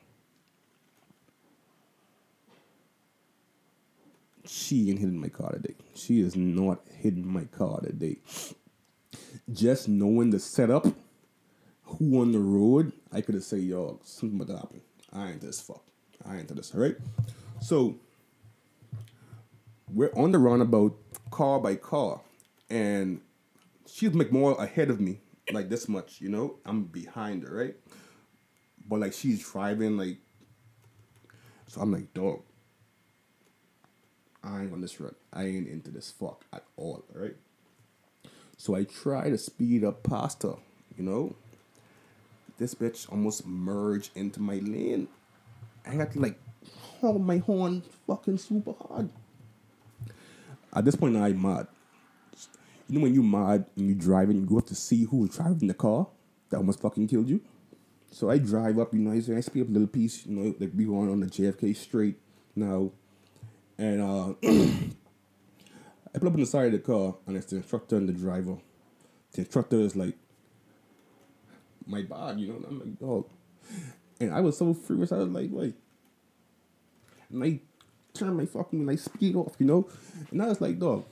[4.46, 5.74] she ain't hitting my car today.
[5.94, 8.16] She is not hitting my car today.
[9.52, 10.86] Just knowing the setup,
[11.84, 14.80] who on the road, I could have said, yo, something about to happen.
[15.12, 15.84] I ain't this fuck.
[16.24, 16.96] I ain't this, all right?
[17.60, 17.96] So,
[19.92, 20.96] we're on the roundabout,
[21.30, 22.20] car by car,
[22.70, 23.20] and
[23.86, 25.20] she's like ahead of me,
[25.52, 26.56] like this much, you know.
[26.64, 27.76] I'm behind her, right?
[28.88, 30.18] But like she's driving, like,
[31.66, 32.42] so I'm like, dog.
[34.42, 35.14] I ain't on this run.
[35.32, 37.34] I ain't into this fuck at all, right?
[38.56, 40.54] So I try to speed up past her,
[40.96, 41.34] you know.
[42.58, 45.08] This bitch almost merged into my lane.
[45.86, 46.40] I had to like
[47.00, 49.10] hold my horn fucking super hard.
[50.74, 51.66] At this point, I'm mad.
[52.88, 55.18] You know when you mad and you driving, and you go up to see who
[55.18, 56.06] was driving the car
[56.50, 57.40] that almost fucking killed you.
[58.10, 60.54] So I drive up, you know, I I speed up a little piece, you know,
[60.58, 62.18] like we going on the JFK straight
[62.56, 62.90] now,
[63.76, 67.96] and uh, I pull up on the side of the car, and it's the instructor
[67.96, 68.56] and the driver.
[69.32, 70.16] The instructor is like,
[71.86, 72.64] "My bad," you know.
[72.66, 73.28] I'm like, "Dog,"
[74.20, 75.12] and I was so furious.
[75.12, 75.74] I was like, "Wait,"
[77.30, 77.60] and I
[78.18, 79.88] turn my fucking like speed off, you know,
[80.30, 81.04] and I was like, "Dog."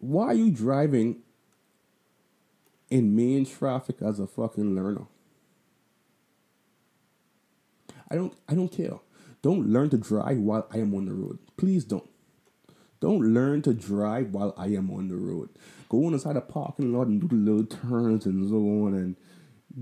[0.00, 1.22] Why are you driving
[2.90, 5.06] in main traffic as a fucking learner?
[8.10, 8.98] I don't I don't care.
[9.42, 11.38] Don't learn to drive while I am on the road.
[11.56, 12.08] Please don't.
[13.00, 15.50] Don't learn to drive while I am on the road.
[15.88, 18.56] Go on the side of the parking lot and do the little turns and so
[18.56, 19.16] on and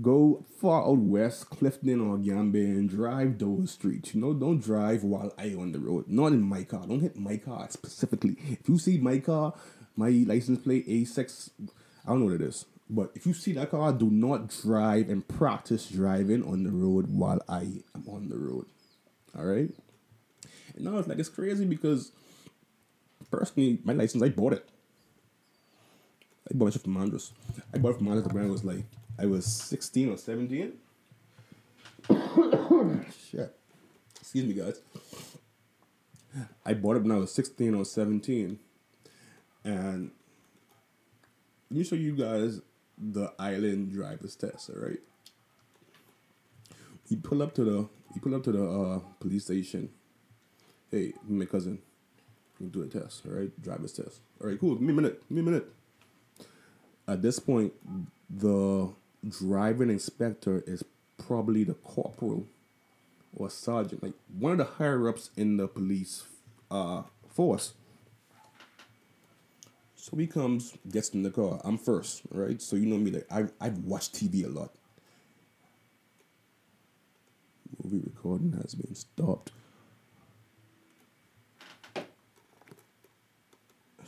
[0.01, 4.15] go far out west, Clifton or Gambier and drive those streets.
[4.15, 6.05] You know, don't drive while I on the road.
[6.07, 6.85] Not in my car.
[6.87, 8.37] Don't hit my car specifically.
[8.49, 9.53] If you see my car,
[9.95, 11.49] my license plate A6,
[12.05, 12.65] I don't know what it is.
[12.89, 17.07] But if you see that car, do not drive and practice driving on the road
[17.09, 18.65] while I am on the road.
[19.37, 19.69] All right.
[20.75, 22.11] And now it's like it's crazy because
[23.31, 24.67] personally, my license I bought it.
[26.51, 27.31] I bought it from Andros.
[27.73, 28.83] I bought it from Andros when I was like
[29.19, 30.73] I was sixteen or seventeen.
[32.09, 33.55] Shit.
[34.19, 34.81] Excuse me, guys.
[36.65, 38.59] I bought it when I was sixteen or seventeen,
[39.63, 40.11] and
[41.69, 42.61] let me show you guys
[42.97, 44.69] the island driver's test.
[44.69, 44.99] All right.
[47.09, 49.89] You pull up to the you pull up to the uh, police station.
[50.89, 51.79] Hey, my cousin,
[52.59, 53.23] you do a test.
[53.27, 54.21] All right, driver's test.
[54.41, 54.75] All right, cool.
[54.75, 55.21] Give me a minute.
[55.27, 55.67] Give me a minute.
[57.07, 57.73] At this point,
[58.29, 58.93] the
[59.27, 60.83] driving inspector is
[61.17, 62.47] probably the corporal
[63.35, 66.23] or sergeant, like one of the higher ups in the police
[66.69, 67.73] uh, force.
[69.95, 71.59] So he comes, gets in the car.
[71.63, 72.61] I'm first, right?
[72.61, 74.71] So you know me, like I I've watched TV a lot.
[77.81, 79.51] Movie recording has been stopped.
[81.95, 82.05] Let's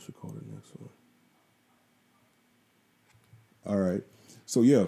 [0.06, 0.90] record the next one.
[3.66, 4.02] All right.
[4.44, 4.86] So yeah.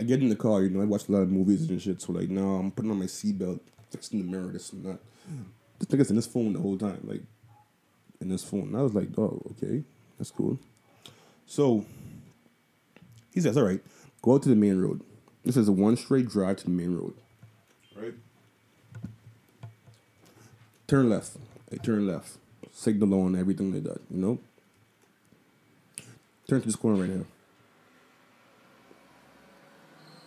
[0.00, 2.00] I get in the car, you know, I watch a lot of movies and shit.
[2.00, 3.60] So like now I'm putting on my seatbelt,
[3.90, 4.98] fixing the mirror, this and that.
[5.78, 7.20] This nigga's in this phone the whole time, like
[8.18, 8.68] in this phone.
[8.68, 9.82] And I was like, oh, okay,
[10.18, 10.58] that's cool.
[11.46, 11.84] So
[13.34, 13.80] he says, all right,
[14.22, 15.02] go out to the main road.
[15.44, 17.14] This is a one straight drive to the main road.
[17.94, 18.14] Right?
[20.86, 21.36] Turn left.
[21.70, 22.38] I turn left.
[22.72, 24.38] Signal on everything like that, you know?
[26.48, 27.26] Turn to this corner right here.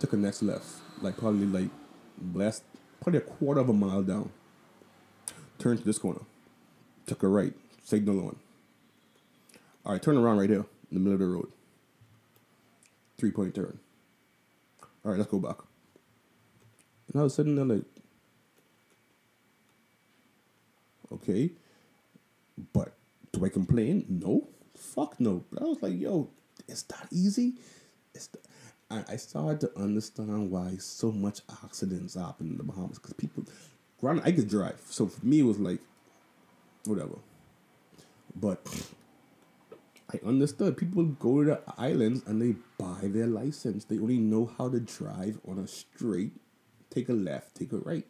[0.04, 0.66] Took a next left.
[1.02, 1.70] Like probably like
[2.34, 2.64] last
[3.02, 4.32] probably a quarter of a mile down.
[5.60, 6.20] Turn to this corner.
[7.06, 7.54] Took a right.
[7.86, 8.36] Signal on.
[9.86, 11.50] Alright, turn around right here in the middle of the road.
[13.18, 13.80] Three point turn.
[15.06, 15.60] All right, let's go back.
[17.08, 17.86] And I was sitting there like,
[21.14, 21.52] okay,
[22.74, 22.92] but
[23.32, 24.06] do I complain?
[24.10, 25.46] No, fuck no.
[25.50, 26.30] But I was like, yo,
[26.68, 27.54] it's that easy.
[28.14, 28.44] It's th-
[28.94, 33.46] and I started to understand why so much accidents happen in the Bahamas because people,
[34.00, 35.80] granted, I could drive, so for me it was like,
[36.86, 37.16] whatever.
[38.36, 38.60] But
[40.12, 40.78] I understood.
[40.78, 43.86] People go to the islands and they buy their license.
[43.86, 46.34] They only know how to drive on a straight,
[46.90, 48.06] take a left, take a right.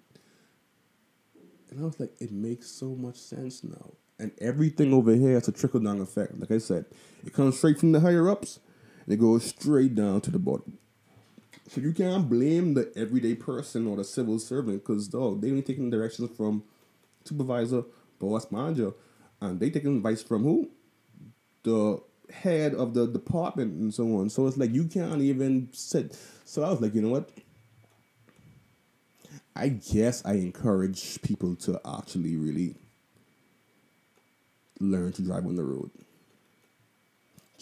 [1.69, 3.91] And I was like, it makes so much sense now.
[4.19, 6.39] And everything over here has a trickle down effect.
[6.39, 6.85] Like I said,
[7.25, 8.59] it comes straight from the higher ups
[9.07, 10.77] it goes straight down to the bottom.
[11.69, 15.61] So you can't blame the everyday person or the civil servant because dog, they only
[15.61, 16.63] taking directions from
[17.23, 17.83] supervisor,
[18.19, 18.91] boss, manager,
[19.41, 20.69] and they taking advice from who?
[21.63, 24.29] the head of the department and so on.
[24.29, 26.17] So it's like you can't even sit.
[26.45, 27.29] So I was like, you know what?
[29.55, 32.75] I guess I encourage people to actually really
[34.79, 35.91] learn to drive on the road.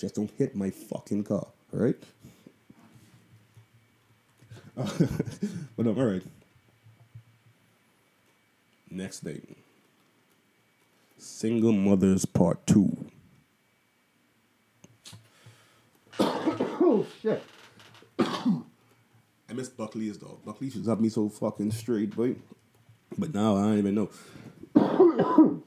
[0.02, 1.96] Just don't hit my fucking car, all right?
[4.76, 6.24] but um, all right.
[8.90, 9.56] Next thing.
[11.20, 12.98] Single Mothers Part 2.
[16.20, 17.44] oh shit.
[18.20, 18.64] I
[19.54, 20.44] miss Buckley's dog.
[20.44, 22.38] Buckley to have me so fucking straight, boy.
[23.20, 24.10] But now I don't even know.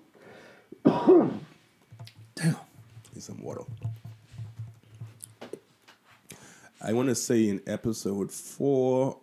[2.34, 2.56] Damn.
[3.14, 3.62] Need some water.
[6.84, 9.16] I want to say in episode four,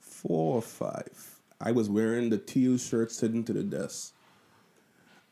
[0.00, 4.12] four or five, I was wearing the teal shirt sitting to the desk.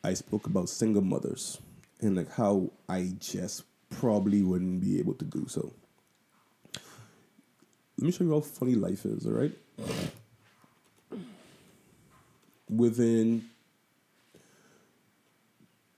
[0.05, 1.59] I spoke about single mothers
[1.99, 5.73] and like how I just probably wouldn't be able to do so.
[7.97, 9.51] Let me show you how funny life is, all right?
[12.69, 13.49] Within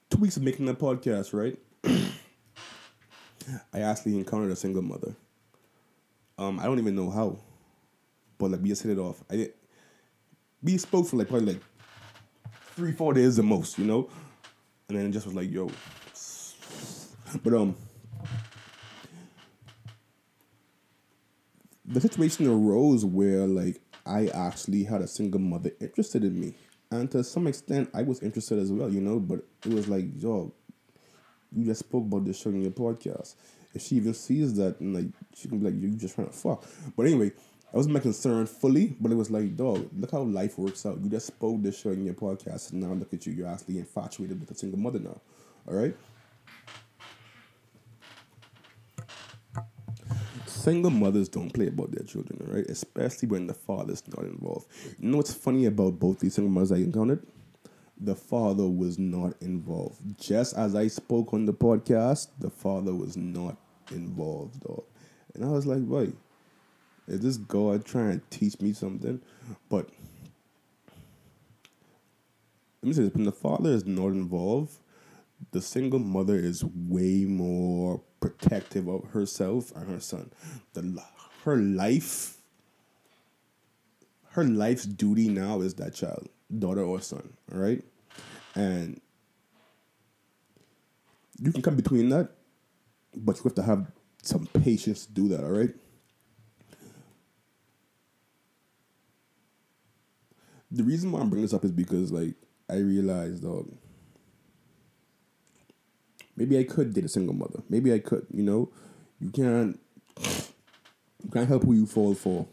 [0.10, 1.60] two weeks of making that podcast, right?
[3.74, 5.16] I actually encountered a single mother.
[6.38, 7.38] Um, I don't even know how,
[8.38, 9.24] but like we just hit it off.
[9.30, 9.54] I did.
[10.62, 11.64] We spoke for like probably like
[12.76, 14.10] three, four days the most, you know,
[14.90, 15.70] and then it just was like, yo.
[17.44, 17.76] But um,
[21.86, 26.56] the situation arose where like I actually had a single mother interested in me,
[26.92, 29.20] and to some extent I was interested as well, you know.
[29.20, 30.54] But it was like, yo,
[31.56, 33.36] you just spoke about this show in your podcast.
[33.74, 36.34] If she even sees that, and like she can be like, you just trying to
[36.34, 36.64] fuck.
[36.96, 37.32] But anyway,
[37.74, 41.00] I wasn't my concern fully, but it was like, dog, look how life works out.
[41.04, 43.34] You just spoke this show in your podcast, and now look at you.
[43.34, 45.20] You're actually infatuated with a single mother now.
[45.68, 45.96] All right.
[50.46, 52.66] Single mothers don't play about their children, all right?
[52.68, 54.68] Especially when the father's not involved.
[55.00, 57.26] You know what's funny about both these single mothers I encountered?
[58.00, 60.20] The father was not involved.
[60.20, 63.58] Just as I spoke on the podcast, the father was not
[63.92, 64.84] involved, dog.
[65.34, 66.14] And I was like, wait,
[67.08, 69.22] is this God trying to teach me something?
[69.70, 69.90] But
[72.82, 74.74] let me say this: when the father is not involved,
[75.52, 80.32] the single mother is way more protective of herself and her son.
[80.74, 81.02] The
[81.44, 82.38] her life,
[84.32, 87.34] her life's duty now is that child, daughter or son.
[87.54, 87.84] All right,
[88.56, 89.00] and
[91.40, 92.30] you can come between that,
[93.16, 93.92] but you have to have
[94.22, 95.44] some patience to do that.
[95.44, 95.74] All right.
[100.72, 102.34] The reason why I'm bringing this up is because, like,
[102.70, 103.72] I realized, dog,
[106.36, 107.62] maybe I could date a single mother.
[107.70, 108.72] Maybe I could, you know.
[109.20, 109.80] You can't
[110.18, 112.48] you can't help who you fall for.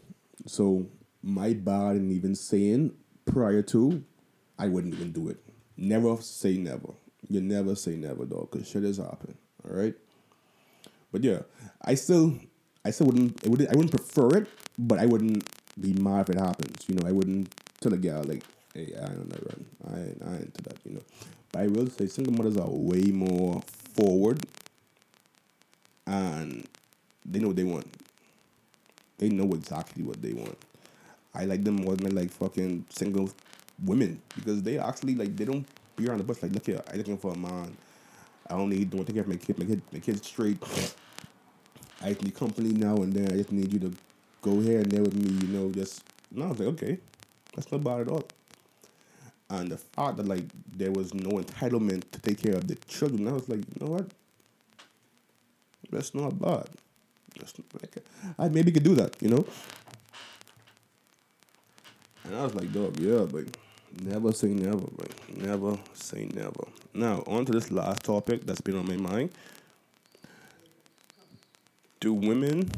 [0.45, 0.87] So
[1.21, 2.93] my bad and even saying
[3.33, 4.03] prior to,
[4.59, 5.37] I wouldn't even do it.
[5.75, 6.93] Never say never.
[7.29, 9.35] You never say never, dog, because shit has happened.
[9.67, 9.95] All right.
[11.11, 11.39] But yeah,
[11.81, 12.37] I still,
[12.85, 15.47] I still wouldn't, wouldn't, I wouldn't prefer it, but I wouldn't
[15.79, 16.87] be mad if it happens.
[16.87, 19.65] You know, I wouldn't tell a girl like, hey, I don't know, run.
[19.87, 20.77] I I into that.
[20.85, 21.01] You know,
[21.51, 23.61] but I will say single mothers are way more
[23.95, 24.45] forward,
[26.05, 26.67] and
[27.25, 27.87] they know what they want.
[29.17, 30.57] They know exactly what they want.
[31.35, 33.29] I like them more than like fucking single
[33.83, 35.65] women because they actually like they don't
[35.95, 36.41] be around the bush.
[36.41, 37.75] Like, look here, I looking for a man.
[38.49, 40.61] I don't take care of my kid, my kid, my kids straight.
[42.01, 43.31] I just need company now and then.
[43.31, 43.93] I just need you to
[44.41, 45.47] go here and there with me.
[45.47, 46.45] You know, just no.
[46.45, 46.97] I was like, okay,
[47.55, 48.27] that's not bad at all.
[49.49, 50.43] And the fact that like
[50.75, 53.91] there was no entitlement to take care of the children, I was like, you know
[53.93, 54.07] what?
[55.89, 56.67] That's not bad.
[57.39, 58.05] That's not, like,
[58.37, 59.45] I maybe could do that, you know.
[62.23, 63.45] And I was like, dog, yeah, but
[64.01, 66.65] never say never, but never say never.
[66.93, 69.31] Now, on to this last topic that's been on my mind.
[71.99, 72.69] Do women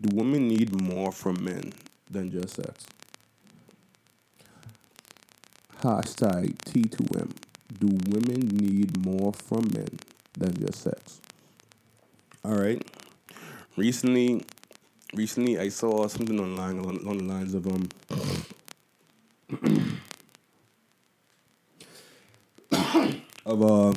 [0.00, 1.72] do women need more from men
[2.10, 2.86] than just sex?
[5.80, 7.30] Hashtag T2M.
[7.78, 9.98] Do women need more from men
[10.36, 11.20] than just sex?
[12.44, 12.82] All right.
[13.76, 14.44] Recently,
[15.14, 17.88] recently I saw something online along, along the lines of um.
[23.44, 23.94] Of uh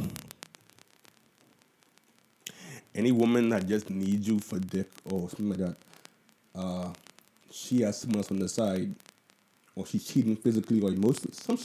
[2.96, 5.76] any woman that just needs you for dick or something like that,
[6.56, 6.94] uh,
[7.52, 8.96] she has someone else on the side,
[9.76, 11.34] or she's cheating physically or emotionally.
[11.34, 11.60] Some,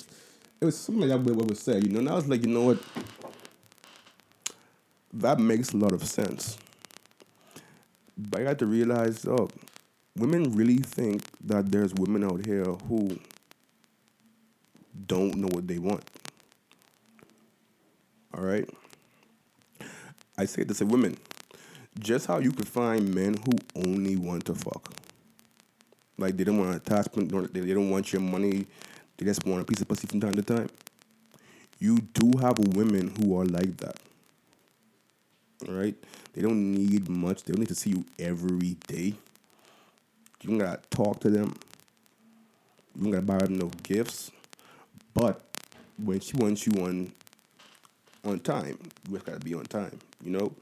[0.61, 1.35] it was something like that.
[1.35, 2.01] What was said, you know.
[2.01, 2.79] And I was like, you know what?
[5.13, 6.59] That makes a lot of sense.
[8.19, 9.49] But I got to realize, oh,
[10.17, 13.19] women really think that there's women out here who
[15.07, 16.03] don't know what they want.
[18.41, 18.67] All right.
[20.39, 21.19] I say to say women,
[21.99, 24.95] just how you could find men who only want to fuck.
[26.17, 28.67] Like they don't want attachment, they they don't want your money,
[29.19, 30.71] they just want a piece of pussy from time to time.
[31.79, 33.99] You do have women who are like that.
[35.69, 35.95] All right?
[36.33, 37.43] They don't need much.
[37.43, 39.15] They don't need to see you every day.
[40.41, 41.55] You don't gotta talk to them.
[42.97, 44.31] You don't gotta buy them no gifts.
[45.13, 45.43] But
[46.03, 47.13] when she wants you on
[48.25, 48.79] on time,
[49.11, 50.53] just gotta be on time, you know?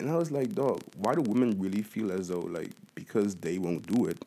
[0.00, 3.58] And I was like, dog, why do women really feel as though like because they
[3.58, 4.24] won't do it,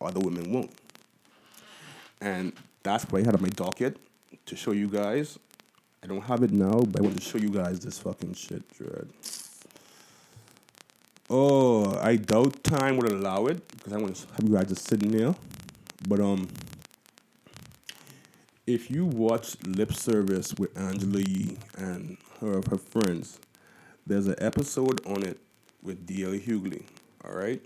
[0.00, 0.72] other women won't?
[2.20, 3.96] And that's what I had on my docket
[4.46, 5.38] to show you guys.
[6.02, 8.62] I don't have it now, but I want to show you guys this fucking shit,
[8.76, 9.08] Dread.
[11.30, 14.86] Oh, I doubt time would allow it because I want to have you guys just
[14.86, 15.34] sitting there.
[16.06, 16.48] But um,
[18.66, 23.38] if you watch Lip Service with Angela Yee and her her friends,
[24.06, 25.38] there's an episode on it
[25.82, 26.32] with D.L.
[26.32, 26.84] Hughley.
[27.24, 27.62] All right.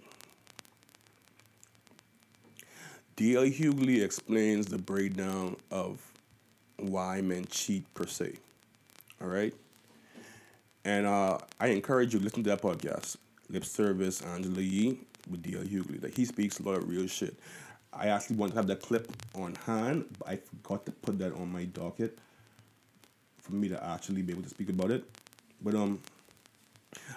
[3.17, 3.45] D.L.
[3.45, 6.01] Hughley explains the breakdown of
[6.77, 8.35] why men cheat per se.
[9.21, 9.55] All right.
[10.85, 13.17] And uh, I encourage you to listen to that podcast,
[13.51, 15.63] Lip Service Angela Yee with D.L.
[15.63, 16.03] Hughley.
[16.03, 17.37] Like he speaks a lot of real shit.
[17.93, 21.33] I actually want to have that clip on hand, but I forgot to put that
[21.35, 22.19] on my docket
[23.41, 25.05] for me to actually be able to speak about it.
[25.63, 26.01] But um,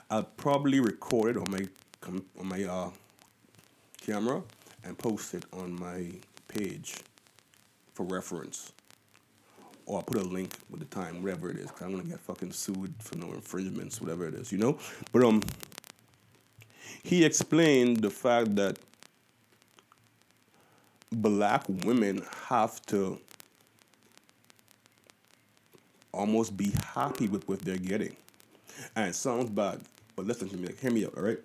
[0.10, 1.68] I'll probably record it on my
[2.00, 2.90] com- on my uh,
[4.06, 4.42] camera
[4.84, 6.12] and post it on my
[6.48, 6.96] page
[7.94, 8.72] for reference.
[9.86, 12.20] Or I'll put a link with the time, whatever it is, because I'm gonna get
[12.20, 14.78] fucking sued for no infringements, whatever it is, you know.
[15.12, 15.42] But um,
[17.04, 18.78] he explained the fact that
[21.12, 23.20] black women have to
[26.14, 28.16] almost be happy with what they're getting.
[28.96, 29.82] And it sounds bad,
[30.16, 31.40] but listen to me, like, hear me out, all right?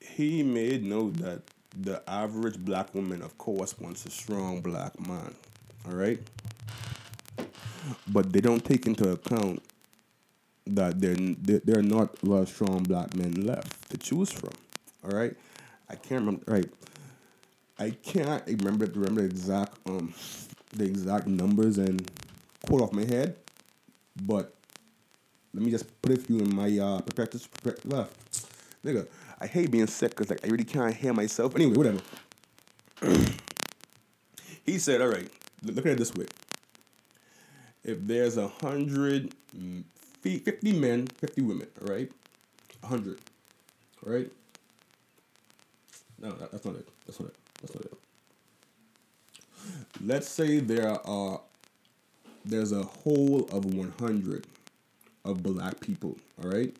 [0.00, 1.42] He made note that
[1.78, 5.34] the average black woman, of course, wants a strong black man,
[5.86, 6.20] all right?
[8.08, 9.62] But they don't take into account
[10.66, 14.52] that there there are not a lot of strong black men left to choose from,
[15.04, 15.34] all right?
[15.90, 16.70] I can't remember, right?
[17.78, 20.14] I can't remember remember the exact um
[20.72, 22.08] the exact numbers and
[22.66, 23.36] quote off my head,
[24.22, 24.54] but
[25.52, 27.48] let me just put a few in my uh perspective.
[27.92, 28.04] Uh,
[28.84, 29.08] nigga,
[29.40, 31.56] I hate being sick because like I really can't hear myself.
[31.56, 32.00] Anyway, whatever.
[34.64, 35.28] he said, "All right,
[35.64, 36.26] look at it this way.
[37.82, 39.34] If there's a hundred,
[40.20, 42.12] fifty men, fifty women, all right,
[42.82, 43.18] a hundred,
[44.04, 44.30] right?
[46.20, 46.88] No, that, that's not it.
[47.06, 47.36] That's not it.
[47.60, 47.92] That's not it.
[50.04, 51.40] Let's say there are
[52.44, 54.46] there's a whole of 100
[55.24, 56.74] of black people, all right?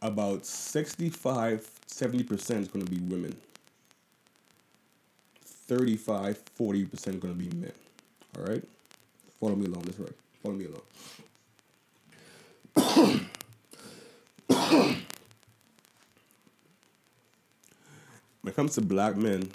[0.00, 3.36] About 65, 70% is going to be women.
[5.44, 7.72] 35, 40% is going to be men,
[8.38, 8.64] all right?
[9.40, 10.10] Follow me along this way.
[10.42, 10.66] Follow me
[14.48, 15.00] along.
[18.46, 19.50] When it comes to black men,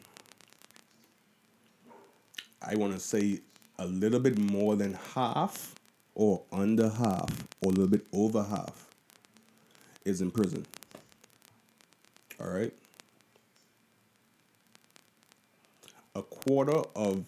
[2.62, 3.40] I want to say
[3.80, 5.74] a little bit more than half
[6.14, 8.90] or under half or a little bit over half
[10.04, 10.66] is in prison.
[12.42, 12.74] All right?
[16.16, 17.24] A quarter of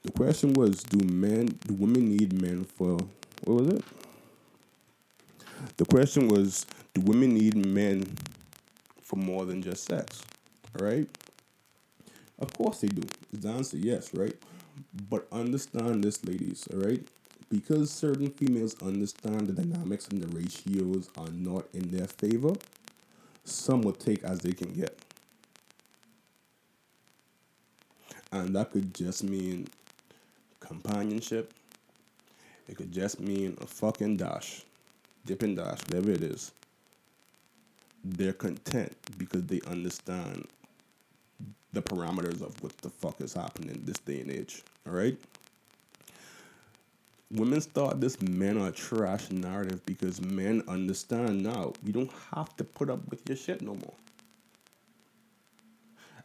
[0.02, 2.98] The question was, do men, do women need men for
[3.44, 3.84] what was it?
[5.76, 8.04] The question was, do women need men
[9.02, 10.22] for more than just sex?
[10.78, 11.08] All right?
[12.38, 13.02] Of course they do.
[13.32, 14.34] The answer yes, right?
[15.08, 17.06] But understand this, ladies, all right?
[17.50, 22.54] Because certain females understand the dynamics and the ratios are not in their favor,
[23.44, 24.96] some will take as they can get.
[28.32, 29.66] And that could just mean
[30.60, 31.52] companionship.
[32.68, 34.62] It could just mean a fucking dash
[35.26, 36.52] Dippin' Dots, whatever it is,
[38.04, 40.48] they're content because they understand
[41.72, 44.62] the parameters of what the fuck is happening this day and age.
[44.86, 45.16] All right?
[47.30, 52.64] Women start this men are trash narrative because men understand now you don't have to
[52.64, 53.94] put up with your shit no more.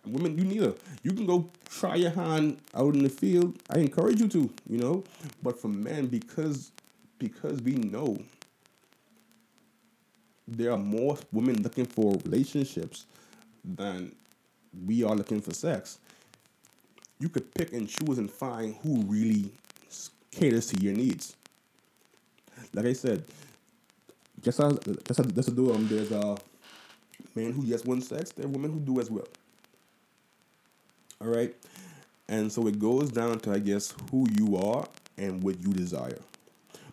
[0.04, 0.74] Women, you neither.
[1.04, 3.58] You can go try your hand out in the field.
[3.72, 5.04] I encourage you to, you know.
[5.42, 6.72] But for men, because
[7.18, 8.18] because we know
[10.48, 13.06] there are more women looking for relationships
[13.64, 14.14] than
[14.86, 16.00] we are looking for sex.
[17.20, 19.52] You could pick and choose and find who really
[20.32, 21.36] caters to your needs.
[22.74, 23.24] Like I said,
[24.42, 24.78] just as
[25.08, 26.38] just as, just as do um, there's a
[27.36, 28.32] man who just want sex.
[28.32, 29.28] There are women who do as well.
[31.22, 31.56] All right,
[32.28, 34.86] and so it goes down to I guess who you are
[35.18, 36.20] and what you desire.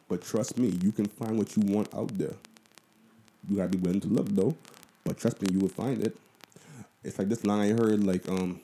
[0.08, 2.34] But trust me, you can find what you want out there.
[3.48, 4.56] You gotta be willing to look though.
[5.04, 6.16] But trust me, you will find it.
[7.04, 8.60] It's like this line I heard, like, um,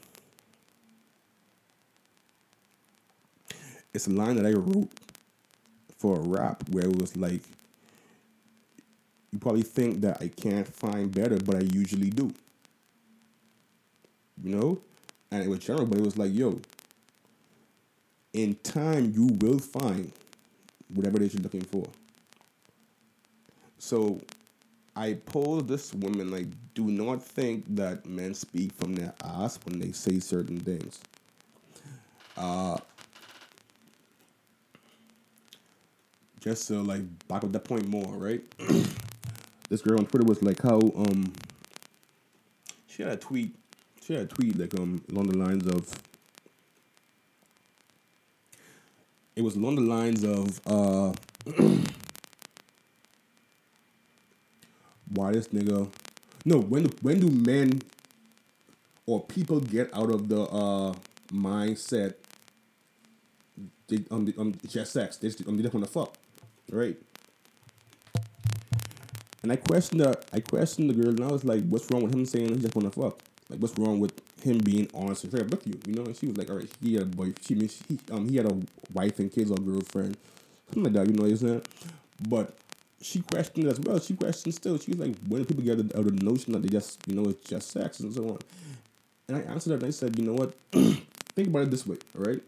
[3.93, 4.89] it's a line that I wrote
[5.97, 7.43] for a rap where it was like,
[9.33, 12.33] you probably think that I can't find better, but I usually do.
[14.43, 14.81] You know?
[15.31, 16.61] And it was general, but it was like, yo,
[18.33, 20.13] in time you will find
[20.89, 21.85] whatever it is you're looking for.
[23.79, 24.21] So
[24.99, 29.79] I pose this woman like, do not think that men speak from their ass when
[29.79, 30.99] they say certain things.
[32.37, 32.79] Uh,
[36.41, 38.43] just to like back up that point more, right?
[39.69, 41.33] this girl on Twitter was like how um
[42.89, 43.55] she had a tweet
[44.03, 45.95] she had a tweet like um along the lines of
[49.37, 51.13] it was along the lines of uh,
[55.19, 55.91] why this nigga?
[56.45, 57.83] No, when when do men
[59.07, 60.95] or people get out of the uh,
[61.33, 62.15] mindset?
[63.89, 65.17] They, um, um, just sex.
[65.17, 66.15] They, just- um, they just want to fuck,
[66.71, 66.97] right?
[69.43, 72.15] And I questioned the I questioned the girl, and I was like, "What's wrong with
[72.15, 73.19] him saying he just want to fuck?
[73.49, 74.13] Like, what's wrong with
[74.43, 75.79] him being honest and fair with you?
[75.87, 77.33] You know?" And she was like, "All right, he had a boy.
[77.47, 78.59] She means he um he had a
[78.93, 80.17] wife and kids or girlfriend,
[80.67, 81.07] something like that.
[81.07, 81.63] You know what I'm saying?
[82.29, 82.55] But
[83.01, 84.01] she questioned as well.
[84.01, 84.79] She questioned still.
[84.79, 87.15] She was like, "When do people get out of the notion that they just you
[87.15, 88.39] know it's just sex and so on?"
[89.29, 90.55] And I answered her and I said, "You know what?
[90.73, 92.43] Think about it this way, all right,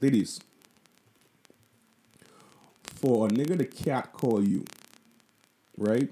[0.00, 0.40] ladies."
[2.96, 4.64] For a nigga to cat call you,
[5.76, 6.10] right?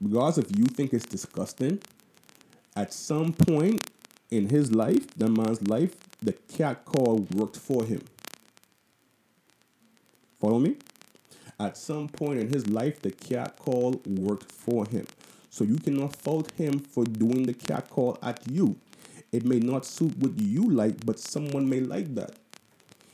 [0.00, 1.80] Regardless if you think it's disgusting,
[2.74, 3.88] at some point
[4.30, 8.02] in his life, that man's life, the cat call worked for him.
[10.40, 10.76] Follow me?
[11.58, 15.06] At some point in his life, the cat call worked for him.
[15.50, 18.76] So you cannot fault him for doing the cat call at you.
[19.32, 22.32] It may not suit what you like, but someone may like that.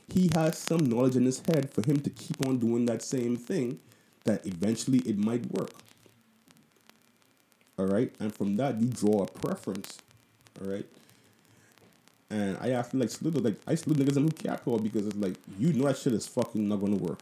[0.09, 3.37] He has some knowledge in his head for him to keep on doing that same
[3.37, 3.79] thing
[4.25, 5.71] that eventually it might work.
[7.79, 8.13] All right.
[8.21, 9.99] And from that, you draw a preference.
[10.61, 10.87] All right.
[12.31, 15.73] And I actually like salute like I salute niggas who catcall because it's like you
[15.75, 17.19] know that shit is fucking not gonna work,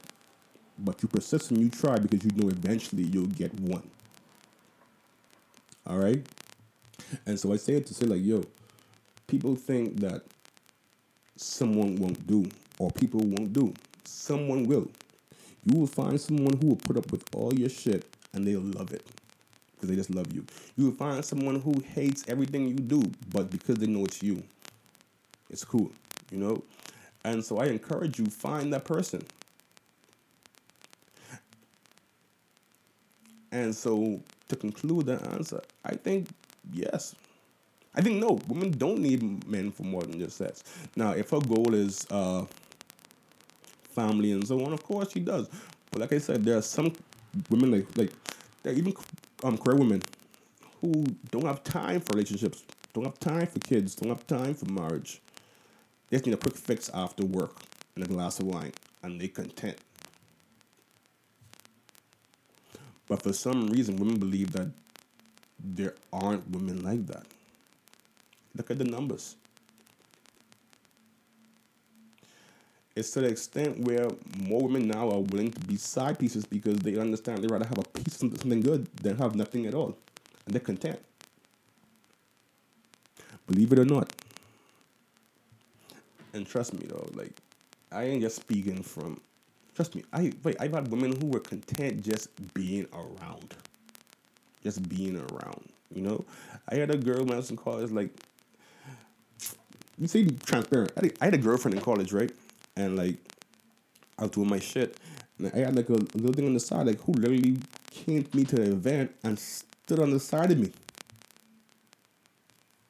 [0.84, 3.88] but you persist and you try because you know eventually you'll get one.
[5.86, 6.24] All right.
[7.26, 8.44] And so I say it to say like, yo,
[9.26, 10.22] people think that
[11.36, 13.72] someone won't do or people won't do.
[14.04, 14.88] Someone will.
[15.64, 18.92] You will find someone who will put up with all your shit and they'll love
[18.92, 19.06] it
[19.74, 20.44] because they just love you.
[20.76, 23.02] You will find someone who hates everything you do,
[23.32, 24.42] but because they know it's you,
[25.48, 25.90] it's cool,
[26.30, 26.62] you know?
[27.24, 29.22] And so I encourage you, find that person.
[33.52, 36.28] And so to conclude that answer, I think
[36.72, 37.14] yes.
[37.94, 40.62] I think no, women don't need men for more than just sex.
[40.94, 42.44] Now, if her goal is uh,
[43.94, 45.48] family and so on, of course she does.
[45.90, 46.92] But like I said, there are some
[47.48, 48.12] women like like
[48.76, 48.94] even
[49.42, 50.02] um queer women
[50.80, 52.62] who don't have time for relationships,
[52.94, 55.20] don't have time for kids, don't have time for marriage.
[56.08, 57.56] They just need a quick fix after work
[57.94, 58.72] and a glass of wine,
[59.02, 59.78] and they're content.
[63.10, 64.70] But for some reason, women believe that
[65.58, 67.26] there aren't women like that.
[68.56, 69.34] Look at the numbers.
[72.94, 74.06] It's to the extent where
[74.38, 77.78] more women now are willing to be side pieces because they understand they'd rather have
[77.78, 79.98] a piece of something good than have nothing at all.
[80.46, 81.00] And they're content.
[83.48, 84.12] Believe it or not.
[86.32, 87.32] And trust me though, like
[87.90, 89.20] I ain't just speaking from
[89.80, 93.54] trust me, I wait, I've had women who were content just being around.
[94.62, 95.70] Just being around.
[95.94, 96.24] You know?
[96.68, 98.10] I had a girl when I was in college, like
[99.98, 100.92] you see transparent.
[100.98, 102.30] I had, a girlfriend in college, right?
[102.76, 103.16] And like,
[104.18, 104.98] I was doing my shit,
[105.38, 107.56] and I had like a, little thing on the side, like who literally
[107.90, 110.72] came to me to the event and stood on the side of me.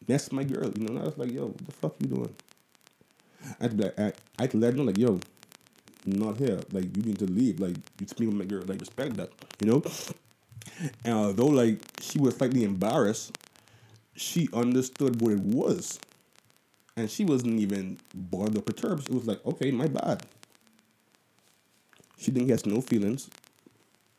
[0.08, 0.94] That's my girl, you know.
[0.94, 2.34] And I was like, yo, what the fuck you doing?
[3.60, 5.20] I'd be like, I, I had to let her know, like, yo,
[6.06, 6.60] not here.
[6.72, 7.60] Like, you need to leave.
[7.60, 8.62] Like, you speak with my girl.
[8.66, 9.30] Like, respect that,
[9.60, 9.82] you know.
[11.04, 13.36] And although like she was slightly embarrassed,
[14.14, 15.98] she understood what it was
[16.96, 19.08] and she wasn't even bothered or perturbed.
[19.08, 20.22] It was like, okay, my bad.
[22.18, 23.30] She didn't get no feelings.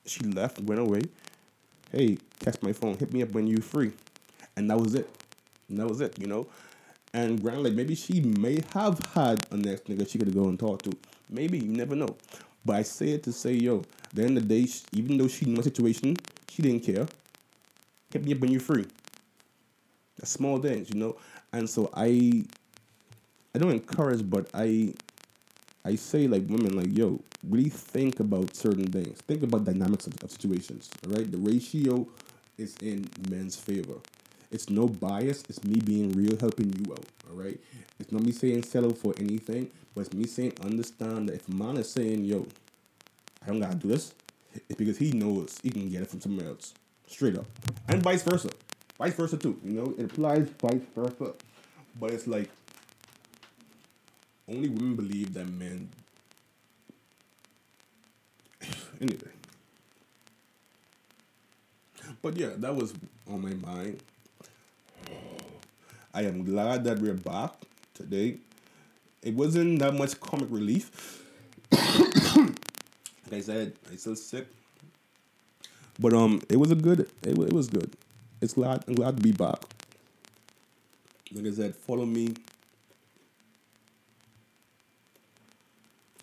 [0.05, 1.01] She left, went away.
[1.91, 3.91] Hey, text my phone, hit me up when you're free.
[4.55, 5.09] And that was it.
[5.69, 6.47] And that was it, you know?
[7.13, 10.57] And granted, like maybe she may have had a next nigga she could go and
[10.57, 10.91] talk to.
[11.31, 12.17] Maybe, you never know.
[12.65, 15.27] But I say it to say, yo, the end of the day, sh- even though
[15.27, 16.17] she knew my situation,
[16.49, 17.07] she didn't care.
[18.11, 18.85] Hit me up when you're free.
[20.17, 21.15] That's small things, you know?
[21.53, 22.45] And so I
[23.55, 24.93] I don't encourage, but I
[25.83, 29.19] I say like women like yo, really think about certain things.
[29.21, 30.89] Think about dynamics of, of situations.
[31.05, 32.07] All right, the ratio
[32.57, 33.95] is in men's favor.
[34.51, 35.43] It's no bias.
[35.47, 37.05] It's me being real, helping you out.
[37.29, 37.59] All right.
[37.99, 41.77] It's not me saying settle for anything, but it's me saying understand that if man
[41.77, 42.45] is saying yo,
[43.43, 44.13] I don't gotta do this,
[44.53, 46.73] it's because he knows he can get it from somewhere else,
[47.07, 47.45] straight up,
[47.87, 48.49] and vice versa.
[48.97, 49.59] Vice versa too.
[49.63, 51.33] You know, it applies vice versa.
[51.99, 52.49] But it's like
[54.49, 55.89] only women believe that men.
[59.01, 59.31] anyway.
[62.21, 62.93] But yeah, that was
[63.29, 64.01] on my mind.
[66.13, 67.53] I am glad that we're back
[67.93, 68.37] today.
[69.21, 71.23] it wasn't that much comic relief.
[71.71, 74.47] like I said, I still sick.
[75.99, 77.01] But um, it was a good.
[77.23, 77.95] It, it was good.
[78.41, 78.83] It's glad.
[78.87, 79.63] I'm glad to be back.
[81.31, 82.33] Like I said, follow me.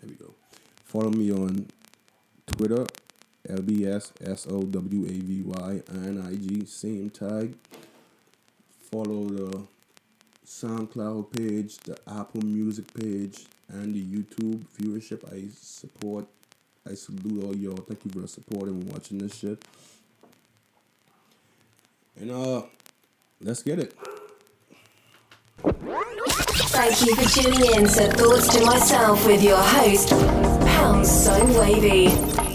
[0.00, 0.34] There we go.
[0.84, 1.66] Follow me on
[2.46, 2.86] Twitter,
[3.48, 7.54] LBS S O W A V Y and IG, same tag.
[8.90, 9.77] Follow the
[10.48, 15.22] SoundCloud page, the Apple Music page, and the YouTube viewership.
[15.30, 16.26] I support.
[16.88, 17.76] I salute all y'all.
[17.76, 19.62] Thank you for the support and watching this shit.
[22.18, 22.62] And uh,
[23.42, 23.94] let's get it.
[25.60, 32.47] Thank you for tuning in to Thoughts to Myself with your host, Pound So Wavy.